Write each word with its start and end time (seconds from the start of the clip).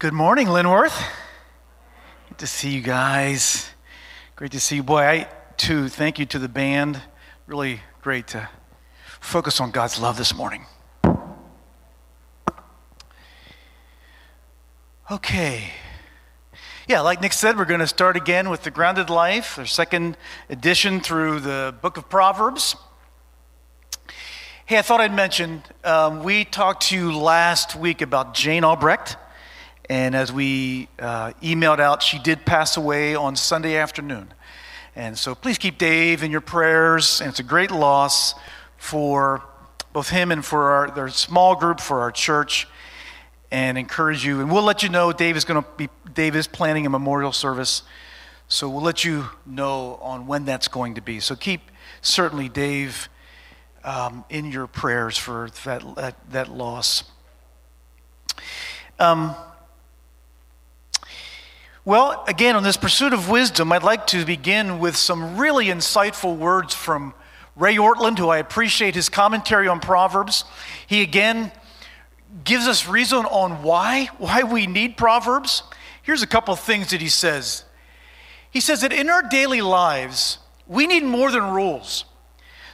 Good 0.00 0.12
morning, 0.12 0.46
Linworth. 0.46 0.96
Good 2.28 2.38
to 2.38 2.46
see 2.46 2.70
you 2.70 2.82
guys. 2.82 3.68
Great 4.36 4.52
to 4.52 4.60
see 4.60 4.76
you. 4.76 4.84
Boy, 4.84 5.02
I 5.02 5.28
too 5.56 5.88
thank 5.88 6.20
you 6.20 6.26
to 6.26 6.38
the 6.38 6.48
band. 6.48 7.02
Really 7.48 7.80
great 8.00 8.28
to 8.28 8.48
focus 9.18 9.60
on 9.60 9.72
God's 9.72 9.98
love 9.98 10.16
this 10.16 10.32
morning. 10.32 10.66
Okay. 15.10 15.72
Yeah, 16.86 17.00
like 17.00 17.20
Nick 17.20 17.32
said, 17.32 17.58
we're 17.58 17.64
going 17.64 17.80
to 17.80 17.88
start 17.88 18.16
again 18.16 18.50
with 18.50 18.62
the 18.62 18.70
Grounded 18.70 19.10
Life, 19.10 19.58
our 19.58 19.66
second 19.66 20.16
edition 20.48 21.00
through 21.00 21.40
the 21.40 21.74
book 21.82 21.96
of 21.96 22.08
Proverbs. 22.08 22.76
Hey, 24.64 24.78
I 24.78 24.82
thought 24.82 25.00
I'd 25.00 25.12
mention 25.12 25.64
um, 25.82 26.22
we 26.22 26.44
talked 26.44 26.84
to 26.84 26.94
you 26.94 27.18
last 27.18 27.74
week 27.74 28.00
about 28.00 28.34
Jane 28.34 28.62
Albrecht. 28.62 29.16
And 29.88 30.14
as 30.14 30.30
we 30.30 30.88
uh, 30.98 31.32
emailed 31.42 31.80
out, 31.80 32.02
she 32.02 32.18
did 32.18 32.44
pass 32.44 32.76
away 32.76 33.14
on 33.14 33.36
Sunday 33.36 33.76
afternoon. 33.76 34.28
And 34.94 35.16
so 35.16 35.34
please 35.34 35.58
keep 35.58 35.78
Dave 35.78 36.22
in 36.22 36.30
your 36.30 36.40
prayers. 36.40 37.20
And 37.20 37.30
it's 37.30 37.40
a 37.40 37.44
great 37.44 37.70
loss 37.70 38.34
for 38.76 39.42
both 39.92 40.10
him 40.10 40.30
and 40.30 40.44
for 40.44 40.70
our, 40.70 40.90
their 40.90 41.08
small 41.08 41.56
group, 41.56 41.80
for 41.80 42.00
our 42.00 42.12
church, 42.12 42.68
and 43.50 43.78
encourage 43.78 44.24
you. 44.26 44.40
And 44.40 44.50
we'll 44.52 44.62
let 44.62 44.82
you 44.82 44.90
know 44.90 45.12
Dave 45.12 45.36
is 45.36 45.44
going 45.44 45.62
to 45.62 45.68
be, 45.76 45.88
Dave 46.12 46.36
is 46.36 46.46
planning 46.46 46.84
a 46.84 46.90
memorial 46.90 47.32
service. 47.32 47.82
So 48.48 48.68
we'll 48.68 48.82
let 48.82 49.04
you 49.04 49.26
know 49.46 49.98
on 50.02 50.26
when 50.26 50.44
that's 50.44 50.68
going 50.68 50.96
to 50.96 51.00
be. 51.00 51.20
So 51.20 51.34
keep 51.34 51.62
certainly 52.02 52.48
Dave 52.48 53.08
um, 53.84 54.24
in 54.28 54.52
your 54.52 54.66
prayers 54.66 55.16
for 55.16 55.48
that, 55.64 55.82
that, 55.96 56.30
that 56.30 56.50
loss. 56.50 57.04
Um, 58.98 59.34
well, 61.88 62.22
again, 62.28 62.54
on 62.54 62.62
this 62.62 62.76
pursuit 62.76 63.14
of 63.14 63.30
wisdom, 63.30 63.72
I'd 63.72 63.82
like 63.82 64.08
to 64.08 64.26
begin 64.26 64.78
with 64.78 64.94
some 64.94 65.38
really 65.38 65.68
insightful 65.68 66.36
words 66.36 66.74
from 66.74 67.14
Ray 67.56 67.76
Ortlund, 67.76 68.18
who 68.18 68.28
I 68.28 68.36
appreciate 68.36 68.94
his 68.94 69.08
commentary 69.08 69.68
on 69.68 69.80
Proverbs. 69.80 70.44
He 70.86 71.00
again 71.00 71.50
gives 72.44 72.66
us 72.66 72.86
reason 72.86 73.24
on 73.24 73.62
why, 73.62 74.10
why 74.18 74.42
we 74.42 74.66
need 74.66 74.98
Proverbs. 74.98 75.62
Here's 76.02 76.20
a 76.20 76.26
couple 76.26 76.52
of 76.52 76.60
things 76.60 76.90
that 76.90 77.00
he 77.00 77.08
says. 77.08 77.64
He 78.50 78.60
says 78.60 78.82
that 78.82 78.92
in 78.92 79.08
our 79.08 79.22
daily 79.22 79.62
lives, 79.62 80.40
we 80.66 80.86
need 80.86 81.04
more 81.04 81.30
than 81.30 81.54
rules. 81.54 82.04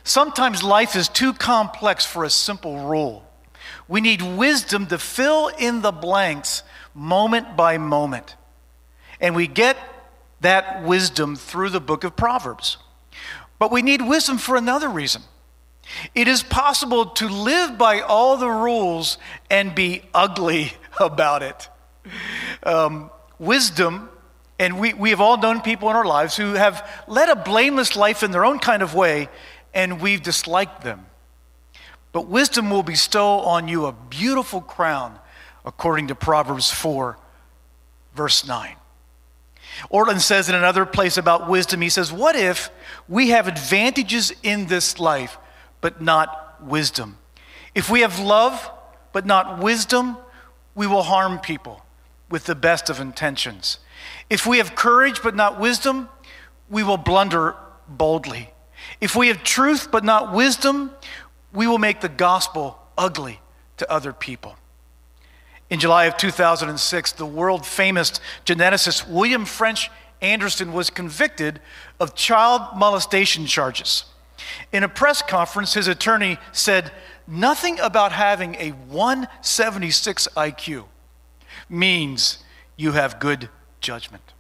Sometimes 0.03 0.65
life 0.65 0.97
is 0.97 1.09
too 1.09 1.33
complex 1.33 2.05
for 2.05 2.25
a 2.25 2.31
simple 2.31 2.89
rule. 2.89 3.25
We 3.87 4.01
need 4.01 4.23
wisdom 4.23 4.89
to 4.89 4.99
fill 4.99 5.53
in 5.57 5.83
the 5.83 5.93
blanks 5.93 6.65
moment 6.97 7.57
by 7.57 7.79
moment. 7.79 8.35
And 9.21 9.35
we 9.35 9.47
get 9.47 9.77
that 10.41 10.85
wisdom 10.85 11.37
through 11.37 11.71
the 11.71 11.81
book 11.81 12.05
of 12.05 12.17
Proverbs. 12.17 12.77
But 13.59 13.71
we 13.71 13.83
need 13.83 14.03
wisdom 14.03 14.39
for 14.39 14.57
another 14.57 14.89
reason. 14.89 15.23
It 16.15 16.29
is 16.29 16.43
possible 16.43 17.07
to 17.07 17.29
live 17.29 17.77
by 17.79 18.01
all 18.01 18.37
the 18.37 18.49
rules 18.49 19.19
and 19.51 19.75
be 19.75 20.03
ugly 20.13 20.73
about 21.01 21.43
it. 21.43 21.69
Um, 22.63 23.11
wisdom, 23.39 24.09
and 24.59 24.79
we, 24.79 24.95
we 24.95 25.11
have 25.11 25.21
all 25.21 25.37
known 25.37 25.61
people 25.61 25.91
in 25.91 25.97
our 25.97 26.05
lives 26.05 26.37
who 26.37 26.55
have 26.55 26.89
led 27.07 27.29
a 27.29 27.37
blameless 27.37 27.97
life 27.97 28.23
in 28.23 28.31
their 28.31 28.45
own 28.45 28.59
kind 28.59 28.83
of 28.83 28.95
way, 28.95 29.29
and 29.73 30.01
we've 30.01 30.23
disliked 30.23 30.83
them. 30.83 31.07
But 32.13 32.29
wisdom 32.29 32.71
will 32.71 32.85
bestow 32.85 33.41
on 33.41 33.67
you 33.67 33.87
a 33.87 33.93
beautiful 33.93 34.61
crown, 34.61 35.19
according 35.65 36.09
to 36.09 36.15
Proverbs 36.15 36.71
4, 36.71 37.19
verse 38.15 38.47
9. 38.47 38.77
Ortlund 39.91 40.21
says 40.21 40.49
in 40.49 40.55
another 40.55 40.87
place 40.87 41.17
about 41.17 41.49
wisdom, 41.49 41.81
he 41.81 41.89
says, 41.89 42.13
What 42.13 42.37
if 42.37 42.71
we 43.09 43.31
have 43.31 43.49
advantages 43.49 44.33
in 44.43 44.67
this 44.67 44.99
life, 44.99 45.39
but 45.81 46.01
not 46.01 46.63
wisdom? 46.63 47.19
If 47.75 47.91
we 47.91 48.01
have 48.01 48.19
love, 48.19 48.71
but 49.13 49.27
not 49.27 49.59
wisdom, 49.59 50.17
we 50.75 50.87
will 50.87 51.03
harm 51.03 51.39
people 51.39 51.85
with 52.31 52.45
the 52.45 52.55
best 52.55 52.91
of 52.91 53.01
intentions. 53.01 53.79
If 54.31 54.47
we 54.47 54.59
have 54.59 54.75
courage, 54.75 55.23
but 55.23 55.35
not 55.35 55.61
wisdom, 55.61 56.09
we 56.69 56.83
will 56.83 56.97
blunder 56.97 57.55
boldly. 57.89 58.51
If 59.01 59.17
we 59.17 59.29
have 59.29 59.43
truth, 59.43 59.91
but 59.91 60.05
not 60.05 60.33
wisdom, 60.33 60.91
we 61.53 61.67
will 61.67 61.79
make 61.79 62.01
the 62.01 62.09
gospel 62.09 62.79
ugly 62.97 63.41
to 63.77 63.91
other 63.91 64.13
people. 64.13 64.57
In 65.75 65.81
July 65.81 66.05
of 66.05 66.17
2006, 66.17 67.13
the 67.15 67.27
world 67.27 67.67
famous 67.67 68.21
geneticist 68.47 69.09
William 69.09 69.45
French 69.45 69.91
Anderson 70.21 70.73
was 70.73 70.89
convicted 70.89 71.59
of 71.99 72.15
child 72.15 72.77
molestation 72.77 73.45
charges. 73.45 74.05
In 74.71 74.85
a 74.85 74.89
press 74.89 75.21
conference, 75.21 75.75
his 75.75 75.89
attorney 75.89 76.39
said, 76.53 76.93
Nothing 77.27 77.81
about 77.81 78.13
having 78.13 78.55
a 78.61 78.71
176 78.71 80.29
IQ 80.37 80.85
means 81.69 82.39
you 82.77 82.93
have 82.93 83.19
good 83.19 83.49
judgment. 83.81 84.33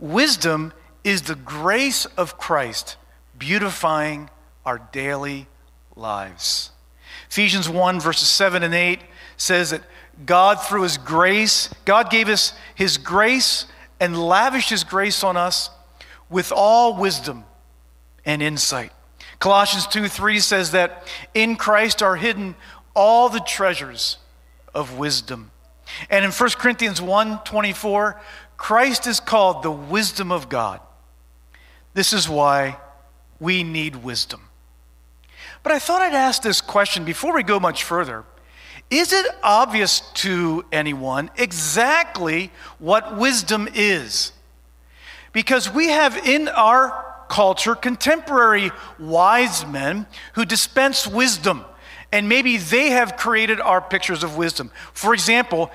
Wisdom 0.00 0.72
is 1.04 1.22
the 1.22 1.36
grace 1.36 2.04
of 2.16 2.36
Christ 2.36 2.96
beautifying 3.38 4.28
our 4.66 4.78
daily 4.90 5.46
lives. 5.94 6.72
Ephesians 7.30 7.68
1, 7.68 8.00
verses 8.00 8.28
7 8.28 8.62
and 8.62 8.74
8 8.74 9.00
says 9.36 9.70
that 9.70 9.82
God, 10.26 10.56
through 10.56 10.82
His 10.82 10.98
grace, 10.98 11.68
God 11.84 12.10
gave 12.10 12.28
us 12.28 12.52
His 12.74 12.98
grace 12.98 13.66
and 14.00 14.16
lavished 14.16 14.70
His 14.70 14.84
grace 14.84 15.24
on 15.24 15.36
us 15.36 15.70
with 16.30 16.52
all 16.54 16.96
wisdom 16.96 17.44
and 18.24 18.42
insight. 18.42 18.92
Colossians 19.38 19.86
2 19.88 20.08
3 20.08 20.38
says 20.38 20.70
that 20.72 21.06
in 21.34 21.56
Christ 21.56 22.02
are 22.02 22.16
hidden 22.16 22.54
all 22.94 23.28
the 23.28 23.40
treasures 23.40 24.18
of 24.74 24.96
wisdom. 24.96 25.50
And 26.08 26.24
in 26.24 26.30
1 26.30 26.50
Corinthians 26.52 27.00
1 27.00 27.40
24, 27.44 28.20
Christ 28.56 29.06
is 29.06 29.20
called 29.20 29.62
the 29.62 29.70
wisdom 29.70 30.32
of 30.32 30.48
God. 30.48 30.80
This 31.92 32.12
is 32.12 32.28
why 32.28 32.78
we 33.38 33.62
need 33.62 33.96
wisdom. 33.96 34.48
But 35.64 35.72
I 35.72 35.78
thought 35.80 36.02
I'd 36.02 36.14
ask 36.14 36.42
this 36.42 36.60
question 36.60 37.04
before 37.04 37.34
we 37.34 37.42
go 37.42 37.58
much 37.58 37.82
further. 37.82 38.24
Is 38.90 39.14
it 39.14 39.26
obvious 39.42 40.00
to 40.16 40.64
anyone 40.70 41.30
exactly 41.36 42.52
what 42.78 43.16
wisdom 43.16 43.66
is? 43.74 44.32
Because 45.32 45.72
we 45.72 45.88
have 45.88 46.18
in 46.18 46.48
our 46.48 47.24
culture 47.30 47.74
contemporary 47.74 48.70
wise 48.98 49.66
men 49.66 50.06
who 50.34 50.44
dispense 50.44 51.06
wisdom, 51.06 51.64
and 52.12 52.28
maybe 52.28 52.58
they 52.58 52.90
have 52.90 53.16
created 53.16 53.58
our 53.58 53.80
pictures 53.80 54.22
of 54.22 54.36
wisdom. 54.36 54.70
For 54.92 55.14
example, 55.14 55.70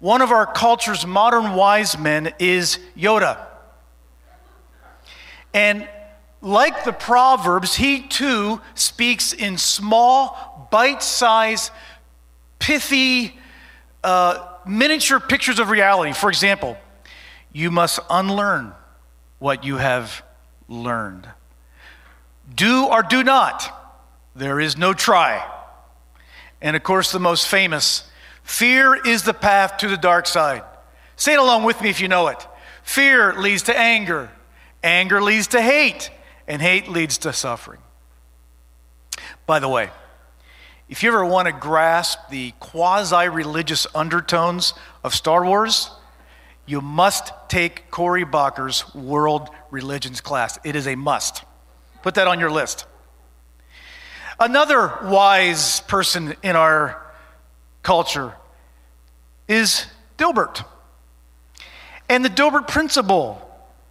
one 0.00 0.20
of 0.20 0.30
our 0.30 0.46
culture's 0.46 1.06
modern 1.06 1.54
wise 1.54 1.98
men 1.98 2.34
is 2.38 2.78
Yoda. 2.94 3.46
And 5.54 5.88
like 6.42 6.84
the 6.84 6.92
Proverbs, 6.92 7.74
he 7.74 8.00
too 8.00 8.60
speaks 8.74 9.32
in 9.32 9.58
small, 9.58 10.68
bite 10.70 11.02
sized 11.02 11.70
pithy, 12.58 13.38
uh, 14.02 14.46
miniature 14.66 15.20
pictures 15.20 15.58
of 15.58 15.70
reality. 15.70 16.12
For 16.12 16.30
example, 16.30 16.78
you 17.52 17.70
must 17.70 18.00
unlearn 18.08 18.72
what 19.38 19.64
you 19.64 19.76
have 19.76 20.22
learned. 20.68 21.28
Do 22.54 22.86
or 22.86 23.02
do 23.02 23.22
not. 23.22 23.76
There 24.34 24.60
is 24.60 24.76
no 24.78 24.94
try. 24.94 25.44
And 26.62 26.76
of 26.76 26.82
course, 26.82 27.12
the 27.12 27.18
most 27.18 27.48
famous 27.48 28.04
fear 28.42 28.94
is 28.94 29.22
the 29.22 29.34
path 29.34 29.78
to 29.78 29.88
the 29.88 29.96
dark 29.96 30.26
side. 30.26 30.62
Say 31.16 31.34
it 31.34 31.38
along 31.38 31.64
with 31.64 31.80
me 31.80 31.90
if 31.90 32.00
you 32.00 32.08
know 32.08 32.28
it. 32.28 32.46
Fear 32.82 33.34
leads 33.34 33.64
to 33.64 33.78
anger, 33.78 34.30
anger 34.82 35.22
leads 35.22 35.48
to 35.48 35.60
hate, 35.62 36.10
and 36.50 36.60
hate 36.60 36.88
leads 36.88 37.16
to 37.16 37.32
suffering. 37.32 37.78
By 39.46 39.60
the 39.60 39.68
way, 39.68 39.90
if 40.88 41.04
you 41.04 41.08
ever 41.10 41.24
want 41.24 41.46
to 41.46 41.52
grasp 41.52 42.18
the 42.28 42.52
quasi 42.58 43.28
religious 43.28 43.86
undertones 43.94 44.74
of 45.04 45.14
Star 45.14 45.44
Wars, 45.44 45.92
you 46.66 46.80
must 46.80 47.32
take 47.48 47.88
Corey 47.92 48.24
Bacher's 48.24 48.92
World 48.96 49.48
Religions 49.70 50.20
class. 50.20 50.58
It 50.64 50.74
is 50.74 50.88
a 50.88 50.96
must. 50.96 51.44
Put 52.02 52.16
that 52.16 52.26
on 52.26 52.40
your 52.40 52.50
list. 52.50 52.84
Another 54.40 54.98
wise 55.04 55.82
person 55.82 56.34
in 56.42 56.56
our 56.56 57.00
culture 57.84 58.34
is 59.46 59.86
Dilbert. 60.18 60.64
And 62.08 62.24
the 62.24 62.28
Dilbert 62.28 62.66
principle 62.66 63.49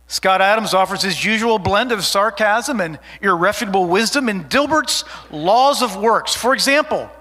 Scott 0.09 0.41
Adams 0.41 0.73
offers 0.73 1.03
his 1.03 1.23
usual 1.23 1.59
blend 1.59 1.91
of 1.91 2.03
sarcasm 2.03 2.81
and 2.81 2.97
irrefutable 3.21 3.85
wisdom 3.85 4.27
in 4.27 4.45
Dilbert's 4.45 5.05
Laws 5.29 5.83
of 5.83 5.95
Works. 5.95 6.33
For 6.33 6.55
example, 6.55 7.11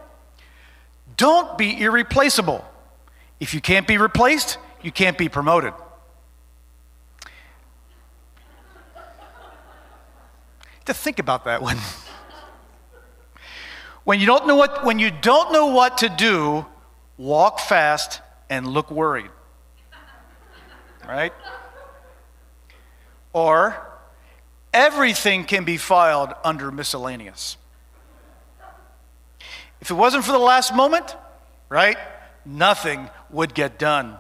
don't 1.19 1.59
be 1.59 1.79
irreplaceable. 1.79 2.65
If 3.41 3.53
you 3.53 3.61
can't 3.61 3.87
be 3.87 3.99
replaced, 3.99 4.57
you 4.83 4.91
can't 4.91 5.19
be 5.19 5.29
promoted. 5.29 5.75
to 10.87 10.95
think 10.95 11.19
about 11.19 11.45
that 11.45 11.61
one. 11.61 11.77
when 14.05 14.19
you 14.19 14.25
don't 14.25 14.47
know 14.47 14.57
what 14.57 14.87
when 14.87 14.99
you 14.99 15.11
don't 15.11 15.53
know 15.53 15.67
what 15.67 15.99
to 15.99 16.09
do, 16.09 16.65
walk 17.19 17.61
fast 17.61 18.23
and 18.49 18.67
look 18.67 18.91
worried. 18.91 19.31
Right? 21.07 21.35
Or 23.33 23.77
everything 24.73 25.45
can 25.45 25.65
be 25.65 25.77
filed 25.77 26.35
under 26.45 26.71
miscellaneous. 26.71 27.57
If 29.81 29.91
it 29.91 29.95
wasn't 29.95 30.25
for 30.25 30.33
the 30.33 30.39
last 30.39 30.75
moment, 30.75 31.17
right, 31.69 31.97
nothing 32.45 33.11
would 33.31 33.55
get 33.55 33.79
done. 33.79 34.17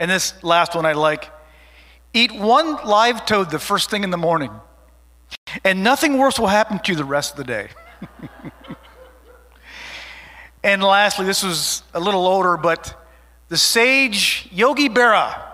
And 0.00 0.10
this 0.10 0.42
last 0.42 0.74
one 0.74 0.86
I 0.86 0.92
like 0.92 1.30
eat 2.14 2.32
one 2.32 2.76
live 2.84 3.24
toad 3.26 3.50
the 3.50 3.58
first 3.58 3.90
thing 3.90 4.04
in 4.04 4.10
the 4.10 4.16
morning, 4.16 4.50
and 5.64 5.82
nothing 5.82 6.18
worse 6.18 6.38
will 6.38 6.48
happen 6.48 6.78
to 6.78 6.92
you 6.92 6.96
the 6.96 7.04
rest 7.04 7.32
of 7.32 7.38
the 7.38 7.44
day. 7.44 7.68
and 10.64 10.82
lastly, 10.82 11.24
this 11.24 11.42
was 11.42 11.82
a 11.94 12.00
little 12.00 12.26
older, 12.26 12.56
but 12.56 12.98
the 13.48 13.56
sage 13.56 14.48
Yogi 14.50 14.88
Berra, 14.88 15.51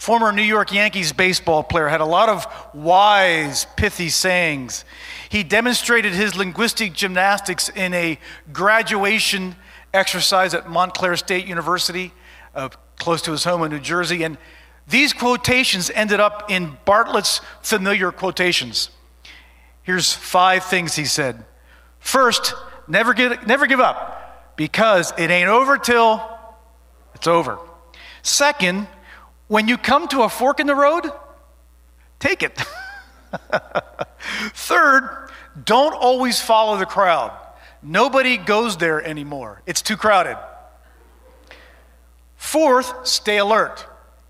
former 0.00 0.32
New 0.32 0.40
York 0.40 0.72
Yankees 0.72 1.12
baseball 1.12 1.62
player, 1.62 1.86
had 1.86 2.00
a 2.00 2.06
lot 2.06 2.30
of 2.30 2.46
wise, 2.72 3.66
pithy 3.76 4.08
sayings. 4.08 4.86
He 5.28 5.42
demonstrated 5.42 6.14
his 6.14 6.34
linguistic 6.34 6.94
gymnastics 6.94 7.68
in 7.68 7.92
a 7.92 8.18
graduation 8.50 9.56
exercise 9.92 10.54
at 10.54 10.70
Montclair 10.70 11.16
State 11.16 11.46
University, 11.46 12.14
uh, 12.54 12.70
close 12.98 13.20
to 13.22 13.30
his 13.30 13.44
home 13.44 13.62
in 13.62 13.72
New 13.72 13.78
Jersey. 13.78 14.22
And 14.22 14.38
these 14.88 15.12
quotations 15.12 15.90
ended 15.90 16.18
up 16.18 16.50
in 16.50 16.78
Bartlett's 16.86 17.42
familiar 17.60 18.10
quotations. 18.10 18.88
Here's 19.82 20.14
five 20.14 20.64
things 20.64 20.96
he 20.96 21.04
said. 21.04 21.44
First, 21.98 22.54
never, 22.88 23.12
get, 23.12 23.46
never 23.46 23.66
give 23.66 23.80
up 23.80 24.56
because 24.56 25.12
it 25.18 25.30
ain't 25.30 25.50
over 25.50 25.76
till 25.76 26.26
it's 27.14 27.26
over. 27.26 27.58
Second, 28.22 28.86
when 29.50 29.66
you 29.66 29.76
come 29.76 30.06
to 30.06 30.22
a 30.22 30.28
fork 30.28 30.60
in 30.60 30.68
the 30.68 30.76
road, 30.76 31.10
take 32.20 32.44
it. 32.44 32.56
Third, 34.54 35.28
don't 35.64 35.92
always 35.92 36.40
follow 36.40 36.78
the 36.78 36.86
crowd. 36.86 37.36
Nobody 37.82 38.36
goes 38.36 38.76
there 38.76 39.02
anymore, 39.04 39.60
it's 39.66 39.82
too 39.82 39.96
crowded. 39.96 40.38
Fourth, 42.36 43.08
stay 43.08 43.38
alert. 43.38 43.84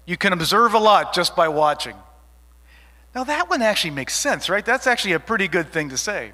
You 0.07 0.17
can 0.17 0.33
observe 0.33 0.73
a 0.73 0.79
lot 0.79 1.13
just 1.13 1.37
by 1.37 1.49
watching. 1.49 1.97
Now, 3.15 3.25
that 3.25 3.51
one 3.51 3.61
actually 3.61 3.91
makes 3.91 4.17
sense, 4.17 4.49
right? 4.49 4.65
That's 4.65 4.87
actually 4.87 5.13
a 5.13 5.21
pretty 5.21 5.49
good 5.49 5.71
thing 5.71 5.91
to 5.91 5.99
say. 5.99 6.33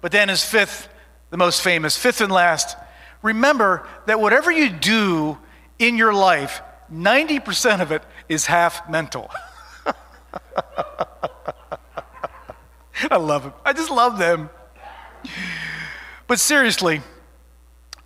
But 0.00 0.10
then, 0.10 0.28
as 0.28 0.44
fifth, 0.44 0.88
the 1.30 1.36
most 1.36 1.62
famous, 1.62 1.96
fifth 1.96 2.20
and 2.20 2.32
last, 2.32 2.76
remember 3.22 3.86
that 4.06 4.20
whatever 4.20 4.50
you 4.50 4.70
do 4.70 5.38
in 5.78 5.96
your 5.96 6.12
life, 6.12 6.62
90% 6.92 7.80
of 7.80 7.90
it 7.92 8.02
is 8.28 8.46
half 8.46 8.88
mental. 8.88 9.30
I 13.10 13.16
love 13.16 13.44
them. 13.44 13.52
I 13.64 13.72
just 13.72 13.90
love 13.90 14.18
them. 14.18 14.50
But 16.26 16.38
seriously, 16.38 17.02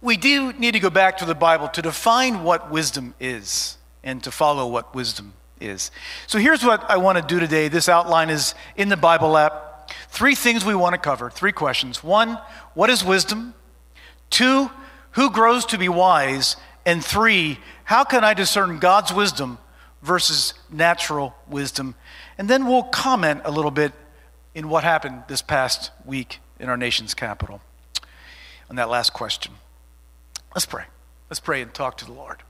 we 0.00 0.16
do 0.16 0.52
need 0.52 0.72
to 0.72 0.80
go 0.80 0.90
back 0.90 1.18
to 1.18 1.24
the 1.24 1.34
Bible 1.34 1.68
to 1.68 1.82
define 1.82 2.42
what 2.42 2.70
wisdom 2.70 3.14
is 3.18 3.78
and 4.04 4.22
to 4.24 4.30
follow 4.30 4.66
what 4.66 4.94
wisdom 4.94 5.32
is. 5.60 5.90
So 6.26 6.38
here's 6.38 6.64
what 6.64 6.88
I 6.88 6.96
want 6.96 7.18
to 7.18 7.24
do 7.24 7.40
today. 7.40 7.68
This 7.68 7.88
outline 7.88 8.30
is 8.30 8.54
in 8.76 8.88
the 8.88 8.96
Bible 8.96 9.36
app. 9.36 9.90
Three 10.08 10.34
things 10.34 10.64
we 10.64 10.74
want 10.74 10.94
to 10.94 10.98
cover, 10.98 11.30
three 11.30 11.52
questions. 11.52 12.02
One, 12.02 12.38
what 12.74 12.90
is 12.90 13.04
wisdom? 13.04 13.54
Two, 14.30 14.70
who 15.12 15.30
grows 15.30 15.64
to 15.66 15.78
be 15.78 15.88
wise? 15.88 16.56
And 16.86 17.04
three, 17.04 17.58
how 17.82 18.04
can 18.04 18.22
I 18.22 18.32
discern 18.32 18.78
God's 18.78 19.12
wisdom 19.12 19.58
versus 20.02 20.54
natural 20.70 21.34
wisdom? 21.48 21.96
And 22.38 22.48
then 22.48 22.64
we'll 22.64 22.84
comment 22.84 23.42
a 23.44 23.50
little 23.50 23.72
bit 23.72 23.92
in 24.54 24.68
what 24.68 24.84
happened 24.84 25.24
this 25.26 25.42
past 25.42 25.90
week 26.04 26.38
in 26.60 26.68
our 26.68 26.76
nation's 26.76 27.12
capital 27.12 27.60
on 28.70 28.76
that 28.76 28.88
last 28.88 29.12
question. 29.12 29.52
Let's 30.54 30.64
pray. 30.64 30.84
Let's 31.28 31.40
pray 31.40 31.60
and 31.60 31.74
talk 31.74 31.96
to 31.98 32.04
the 32.04 32.12
Lord. 32.12 32.44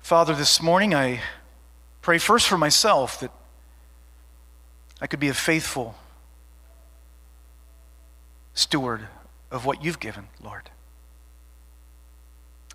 Father, 0.00 0.34
this 0.34 0.62
morning 0.62 0.94
I 0.94 1.20
pray 2.00 2.18
first 2.18 2.46
for 2.46 2.56
myself 2.56 3.18
that 3.20 3.32
I 5.00 5.08
could 5.08 5.20
be 5.20 5.28
a 5.28 5.34
faithful 5.34 5.96
steward 8.54 9.08
of 9.52 9.66
what 9.66 9.84
you've 9.84 10.00
given, 10.00 10.28
Lord. 10.42 10.70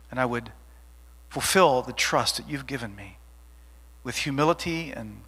And 0.09 0.19
I 0.19 0.25
would 0.25 0.51
fulfill 1.27 1.81
the 1.81 1.91
trust 1.91 2.37
that 2.37 2.47
you've 2.47 2.67
given 2.67 2.95
me 2.95 3.17
with 4.03 4.17
humility 4.17 4.91
and 4.91 5.21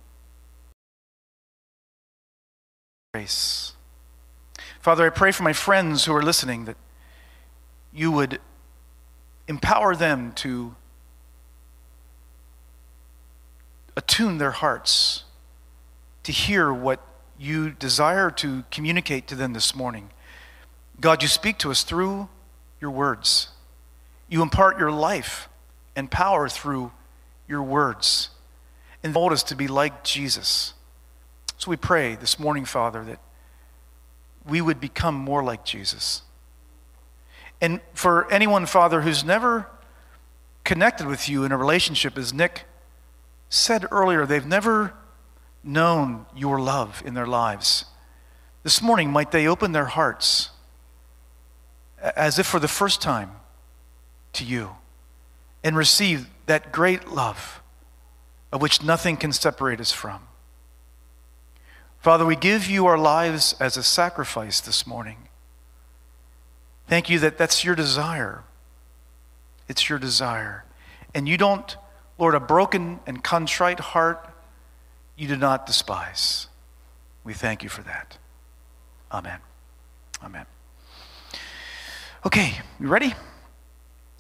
grace. 3.14 3.74
Father, 4.80 5.06
I 5.06 5.10
pray 5.10 5.32
for 5.32 5.44
my 5.44 5.52
friends 5.52 6.06
who 6.06 6.14
are 6.14 6.22
listening 6.22 6.66
that 6.66 6.78
you 7.92 8.12
would 8.12 8.40
empower 9.48 9.96
them 9.96 10.32
to 10.34 10.76
attune 13.98 14.38
their 14.38 14.52
hearts 14.52 15.24
to 16.24 16.32
hear 16.32 16.72
what 16.72 17.04
you 17.38 17.72
desire 17.72 18.30
to 18.30 18.64
communicate 18.70 19.28
to 19.28 19.36
them 19.36 19.54
this 19.54 19.76
morning. 19.76 20.12
God, 21.00 21.22
you 21.22 21.28
speak 21.28 21.58
to 21.60 21.72
us 21.72 21.84
through 21.84 22.28
your 22.82 22.92
words. 22.92 23.50
You 24.28 24.42
impart 24.42 24.78
your 24.78 24.92
life 24.92 25.48
and 25.96 26.12
power 26.12 26.50
through 26.50 26.92
your 27.48 27.64
words 27.64 28.30
and 29.04 29.14
mold 29.14 29.32
us 29.32 29.44
to 29.44 29.56
be 29.56 29.68
like 29.68 30.04
Jesus. 30.04 30.74
So 31.58 31.70
we 31.70 31.78
pray 31.78 32.16
this 32.16 32.38
morning, 32.38 32.66
Father, 32.66 33.04
that 33.06 33.20
we 34.46 34.62
would 34.62 34.80
become 34.80 35.16
more 35.16 35.44
like 35.44 35.64
Jesus. 35.64 36.22
And 37.62 37.82
for 37.94 38.32
anyone, 38.32 38.66
Father, 38.66 39.02
who's 39.02 39.24
never 39.24 39.68
connected 40.64 41.08
with 41.08 41.28
you 41.28 41.44
in 41.44 41.52
a 41.52 41.58
relationship, 41.58 42.18
as 42.18 42.34
Nick 42.34 42.66
said 43.50 43.86
earlier, 43.92 44.26
they've 44.26 44.46
never 44.46 44.94
known 45.64 46.26
your 46.36 46.60
love 46.60 47.02
in 47.06 47.14
their 47.14 47.28
lives. 47.28 47.86
This 48.64 48.82
morning, 48.82 49.12
might 49.12 49.32
they 49.32 49.48
open 49.48 49.72
their 49.72 49.86
hearts 49.86 50.52
as 52.02 52.40
if 52.40 52.46
for 52.46 52.60
the 52.60 52.68
first 52.68 53.02
time 53.02 53.32
to 54.34 54.44
you 54.44 54.72
and 55.64 55.76
receive 55.76 56.30
that 56.46 56.72
great 56.72 57.10
love 57.10 57.62
of 58.52 58.62
which 58.62 58.84
nothing 58.84 59.18
can 59.18 59.32
separate 59.32 59.80
us 59.80 59.92
from. 59.92 60.22
Father, 62.00 62.26
we 62.26 62.36
give 62.36 62.68
you 62.68 62.86
our 62.86 62.98
lives 62.98 63.56
as 63.60 63.78
a 63.78 63.84
sacrifice 63.84 64.62
this 64.62 64.88
morning. 64.88 65.18
Thank 66.88 67.10
you 67.10 67.20
that 67.20 67.38
that's 67.38 67.64
your 67.64 67.76
desire. 67.76 68.44
It's 69.68 69.90
your 69.90 70.00
desire. 70.00 70.66
And 71.14 71.28
you 71.28 71.38
don't, 71.38 71.76
Lord, 72.18 72.36
a 72.36 72.40
broken 72.40 73.00
and 73.06 73.24
contrite 73.24 73.80
heart, 73.80 74.28
you 75.16 75.28
do 75.28 75.36
not 75.36 75.66
despise. 75.66 76.48
We 77.24 77.34
thank 77.34 77.62
you 77.64 77.70
for 77.70 77.82
that. 77.84 78.18
Amen. 79.12 79.40
Amen. 80.24 80.46
Okay, 82.26 82.52
you 82.82 82.90
ready? 82.90 83.14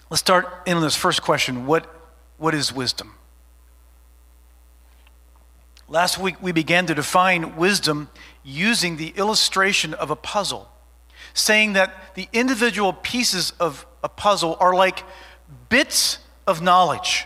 Let's 0.10 0.22
start 0.22 0.48
in 0.65 0.77
on 0.77 0.82
this 0.82 0.96
first 0.96 1.22
question. 1.22 1.65
What, 1.65 1.86
what 2.38 2.56
is 2.56 2.72
wisdom? 2.72 3.15
Last 5.89 6.18
week, 6.18 6.41
we 6.41 6.53
began 6.53 6.86
to 6.86 6.96
define 6.96 7.58
wisdom 7.58 8.10
using 8.41 8.96
the 8.96 9.10
illustration 9.18 9.94
of 9.94 10.12
a 10.12 10.15
puzzle, 10.15 10.70
saying 11.34 11.74
that 11.74 12.15
the 12.15 12.29
individual 12.32 12.94
pieces 12.94 13.51
of 13.60 13.86
a 14.01 14.08
puzzle 14.08 14.56
are 14.62 14.74
like 14.74 15.03
bits 15.68 16.20
of 16.48 16.62
knowledge. 16.62 17.25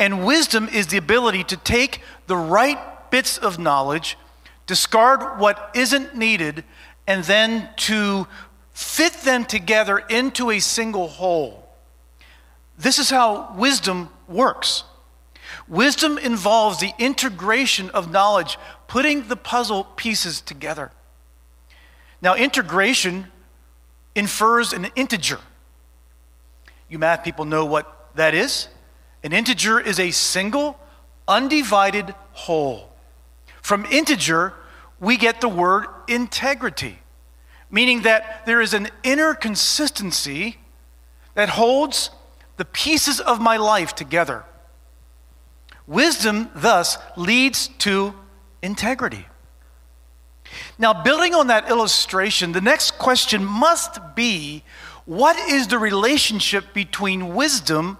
And 0.00 0.26
wisdom 0.26 0.68
is 0.68 0.88
the 0.88 0.96
ability 0.96 1.44
to 1.44 1.56
take 1.56 2.00
the 2.26 2.36
right 2.36 3.08
bits 3.12 3.38
of 3.38 3.60
knowledge, 3.60 4.18
discard 4.66 5.38
what 5.38 5.70
isn't 5.76 6.16
needed, 6.16 6.64
and 7.06 7.22
then 7.22 7.68
to 7.76 8.26
fit 8.74 9.12
them 9.22 9.46
together 9.46 9.98
into 9.98 10.50
a 10.50 10.58
single 10.58 11.08
whole. 11.08 11.66
This 12.76 12.98
is 12.98 13.08
how 13.08 13.54
wisdom 13.56 14.10
works. 14.28 14.84
Wisdom 15.68 16.18
involves 16.18 16.80
the 16.80 16.92
integration 16.98 17.88
of 17.90 18.10
knowledge, 18.10 18.58
putting 18.88 19.28
the 19.28 19.36
puzzle 19.36 19.84
pieces 19.96 20.40
together. 20.40 20.90
Now, 22.20 22.34
integration 22.34 23.28
infers 24.14 24.72
an 24.72 24.88
integer. 24.96 25.38
You 26.88 26.98
math 26.98 27.24
people 27.24 27.44
know 27.44 27.64
what 27.64 28.10
that 28.16 28.34
is. 28.34 28.68
An 29.22 29.32
integer 29.32 29.78
is 29.80 29.98
a 29.98 30.10
single, 30.10 30.78
undivided 31.28 32.14
whole. 32.32 32.90
From 33.62 33.86
integer, 33.86 34.52
we 35.00 35.16
get 35.16 35.40
the 35.40 35.48
word 35.48 35.86
integrity, 36.08 36.98
meaning 37.70 38.02
that 38.02 38.46
there 38.46 38.60
is 38.60 38.74
an 38.74 38.88
inner 39.02 39.34
consistency 39.34 40.58
that 41.34 41.48
holds 41.50 42.10
the 42.56 42.64
pieces 42.64 43.20
of 43.20 43.40
my 43.40 43.56
life 43.56 43.94
together. 43.94 44.44
Wisdom, 45.86 46.50
thus, 46.54 46.96
leads 47.16 47.68
to 47.78 48.14
integrity. 48.62 49.26
Now, 50.78 51.02
building 51.02 51.34
on 51.34 51.48
that 51.48 51.68
illustration, 51.68 52.52
the 52.52 52.60
next 52.60 52.98
question 52.98 53.44
must 53.44 54.14
be 54.14 54.62
what 55.04 55.36
is 55.50 55.68
the 55.68 55.78
relationship 55.78 56.72
between 56.72 57.34
wisdom 57.34 57.98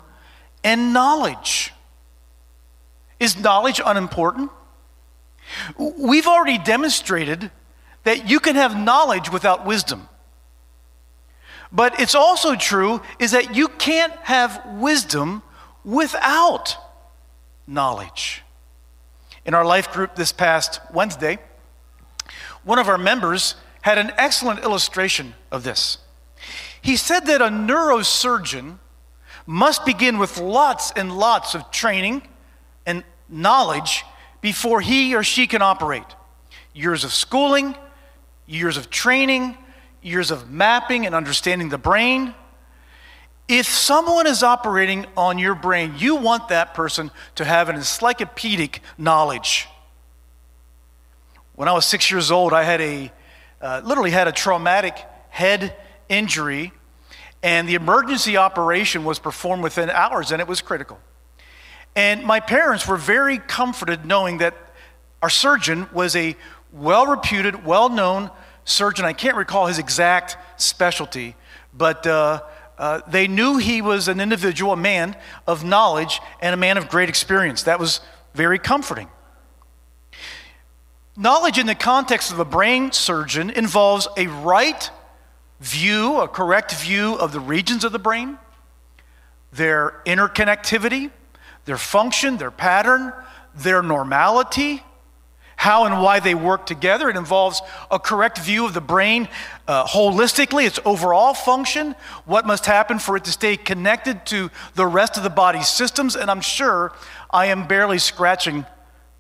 and 0.63 0.93
knowledge? 0.93 1.73
Is 3.21 3.39
knowledge 3.39 3.81
unimportant? 3.85 4.51
We've 5.77 6.27
already 6.27 6.59
demonstrated 6.59 7.51
that 8.05 8.29
you 8.29 8.41
can 8.41 8.57
have 8.57 8.77
knowledge 8.77 9.31
without 9.31 9.67
wisdom. 9.67 10.09
But 11.73 11.99
it's 11.99 12.15
also 12.15 12.55
true 12.55 13.03
is 13.19 13.33
that 13.33 13.57
you 13.57 13.69
can't 13.69 14.13
have 14.23 14.65
wisdom 14.75 15.43
without 15.85 16.77
knowledge. 17.67 18.43
In 19.45 19.55
our 19.55 19.65
life 19.65 19.93
group 19.93 20.15
this 20.15 20.33
past 20.33 20.81
Wednesday, 20.93 21.39
one 22.63 22.79
of 22.79 22.89
our 22.89 22.97
members 22.97 23.57
had 23.83 23.99
an 23.99 24.13
excellent 24.17 24.61
illustration 24.61 25.35
of 25.51 25.65
this. 25.65 25.99
He 26.81 26.97
said 26.97 27.27
that 27.27 27.43
a 27.43 27.49
neurosurgeon 27.49 28.79
must 29.47 29.85
begin 29.85 30.19
with 30.19 30.39
lots 30.39 30.93
and 30.93 31.17
lots 31.17 31.55
of 31.55 31.71
training 31.71 32.23
and 32.87 33.05
knowledge 33.29 34.05
before 34.41 34.81
he 34.81 35.15
or 35.15 35.23
she 35.23 35.47
can 35.47 35.61
operate. 35.61 36.05
Years 36.73 37.05
of 37.05 37.13
schooling, 37.13 37.75
years 38.47 38.77
of 38.77 38.91
training, 38.91 39.57
years 40.03 40.31
of 40.31 40.51
mapping 40.51 41.07
and 41.07 41.15
understanding 41.15 41.69
the 41.69 41.79
brain. 41.79 42.35
If 43.49 43.67
someone 43.67 44.27
is 44.27 44.43
operating 44.43 45.07
on 45.17 45.39
your 45.39 45.55
brain, 45.55 45.95
you 45.99 46.17
want 46.17 46.49
that 46.49 46.75
person 46.75 47.11
to 47.35 47.45
have 47.45 47.69
an 47.69 47.77
encyclopedic 47.77 48.81
knowledge. 48.97 49.69
When 51.55 51.69
I 51.69 51.73
was 51.73 51.87
six 51.87 52.11
years 52.11 52.31
old, 52.31 52.53
I 52.53 52.63
had 52.63 52.81
a 52.81 53.13
uh, 53.61 53.81
literally 53.85 54.11
had 54.11 54.29
a 54.29 54.33
traumatic 54.33 54.99
head 55.31 55.75
injury, 56.09 56.73
and 57.43 57.69
the 57.69 57.75
emergency 57.75 58.37
operation 58.37 59.05
was 59.05 59.19
performed 59.19 59.63
within 59.63 59.89
hours, 59.89 60.33
and 60.33 60.41
it 60.41 60.49
was 60.49 60.61
critical. 60.61 60.99
And 61.97 62.25
my 62.25 62.41
parents 62.41 62.87
were 62.87 62.97
very 62.97 63.39
comforted 63.39 64.05
knowing 64.05 64.39
that 64.39 64.55
our 65.23 65.31
surgeon 65.31 65.89
was 65.93 66.15
a 66.17 66.37
well 66.75 67.07
reputed, 67.07 67.65
well 67.65 67.89
known 67.89 68.31
surgeon. 68.65 69.05
I 69.05 69.13
can't 69.13 69.37
recall 69.37 69.67
his 69.67 69.79
exact 69.79 70.37
specialty, 70.61 71.37
but 71.73 72.07
uh, 72.07 72.43
uh, 72.77 73.01
they 73.07 73.29
knew 73.29 73.57
he 73.57 73.81
was 73.81 74.09
an 74.09 74.21
individual, 74.21 74.73
a 74.73 74.77
man 74.77 75.17
of 75.47 75.65
knowledge, 75.65 76.21
and 76.41 76.53
a 76.53 76.57
man 76.57 76.77
of 76.77 76.89
great 76.89 77.09
experience. 77.09 77.63
That 77.63 77.79
was 77.79 78.01
very 78.35 78.59
comforting. 78.59 79.09
Knowledge 81.17 81.59
in 81.59 81.67
the 81.67 81.77
context 81.77 82.33
of 82.33 82.41
a 82.41 82.45
brain 82.45 82.91
surgeon 82.91 83.51
involves 83.51 84.09
a 84.17 84.27
right 84.27 84.91
view, 85.61 86.21
a 86.21 86.27
correct 86.27 86.75
view 86.75 87.15
of 87.15 87.31
the 87.33 87.39
regions 87.39 87.85
of 87.85 87.93
the 87.93 88.01
brain, 88.01 88.37
their 89.53 90.03
interconnectivity, 90.05 91.13
their 91.67 91.79
function, 91.79 92.37
their 92.37 92.51
pattern, 92.51 93.13
their 93.55 93.81
normality, 93.81 94.83
how 95.57 95.85
and 95.85 96.03
why 96.03 96.21
they 96.21 96.35
work 96.35 96.67
together. 96.67 97.09
It 97.09 97.17
involves 97.17 97.63
a 97.91 97.99
correct 97.99 98.39
view 98.39 98.67
of 98.67 98.75
the 98.75 98.81
brain 98.81 99.29
uh, 99.67 99.85
holistically, 99.87 100.67
its 100.67 100.79
overall 100.85 101.35
function, 101.35 101.95
what 102.25 102.47
must 102.47 102.67
happen 102.67 102.99
for 102.99 103.17
it 103.17 103.25
to 103.25 103.33
stay 103.33 103.57
connected 103.57 104.27
to 104.27 104.51
the 104.75 104.87
rest 104.87 105.17
of 105.17 105.23
the 105.23 105.31
body's 105.31 105.69
systems. 105.69 106.17
And 106.17 106.31
I'm 106.31 106.41
sure 106.41 106.93
I 107.31 107.47
am 107.47 107.67
barely 107.67 107.99
scratching 107.99 108.67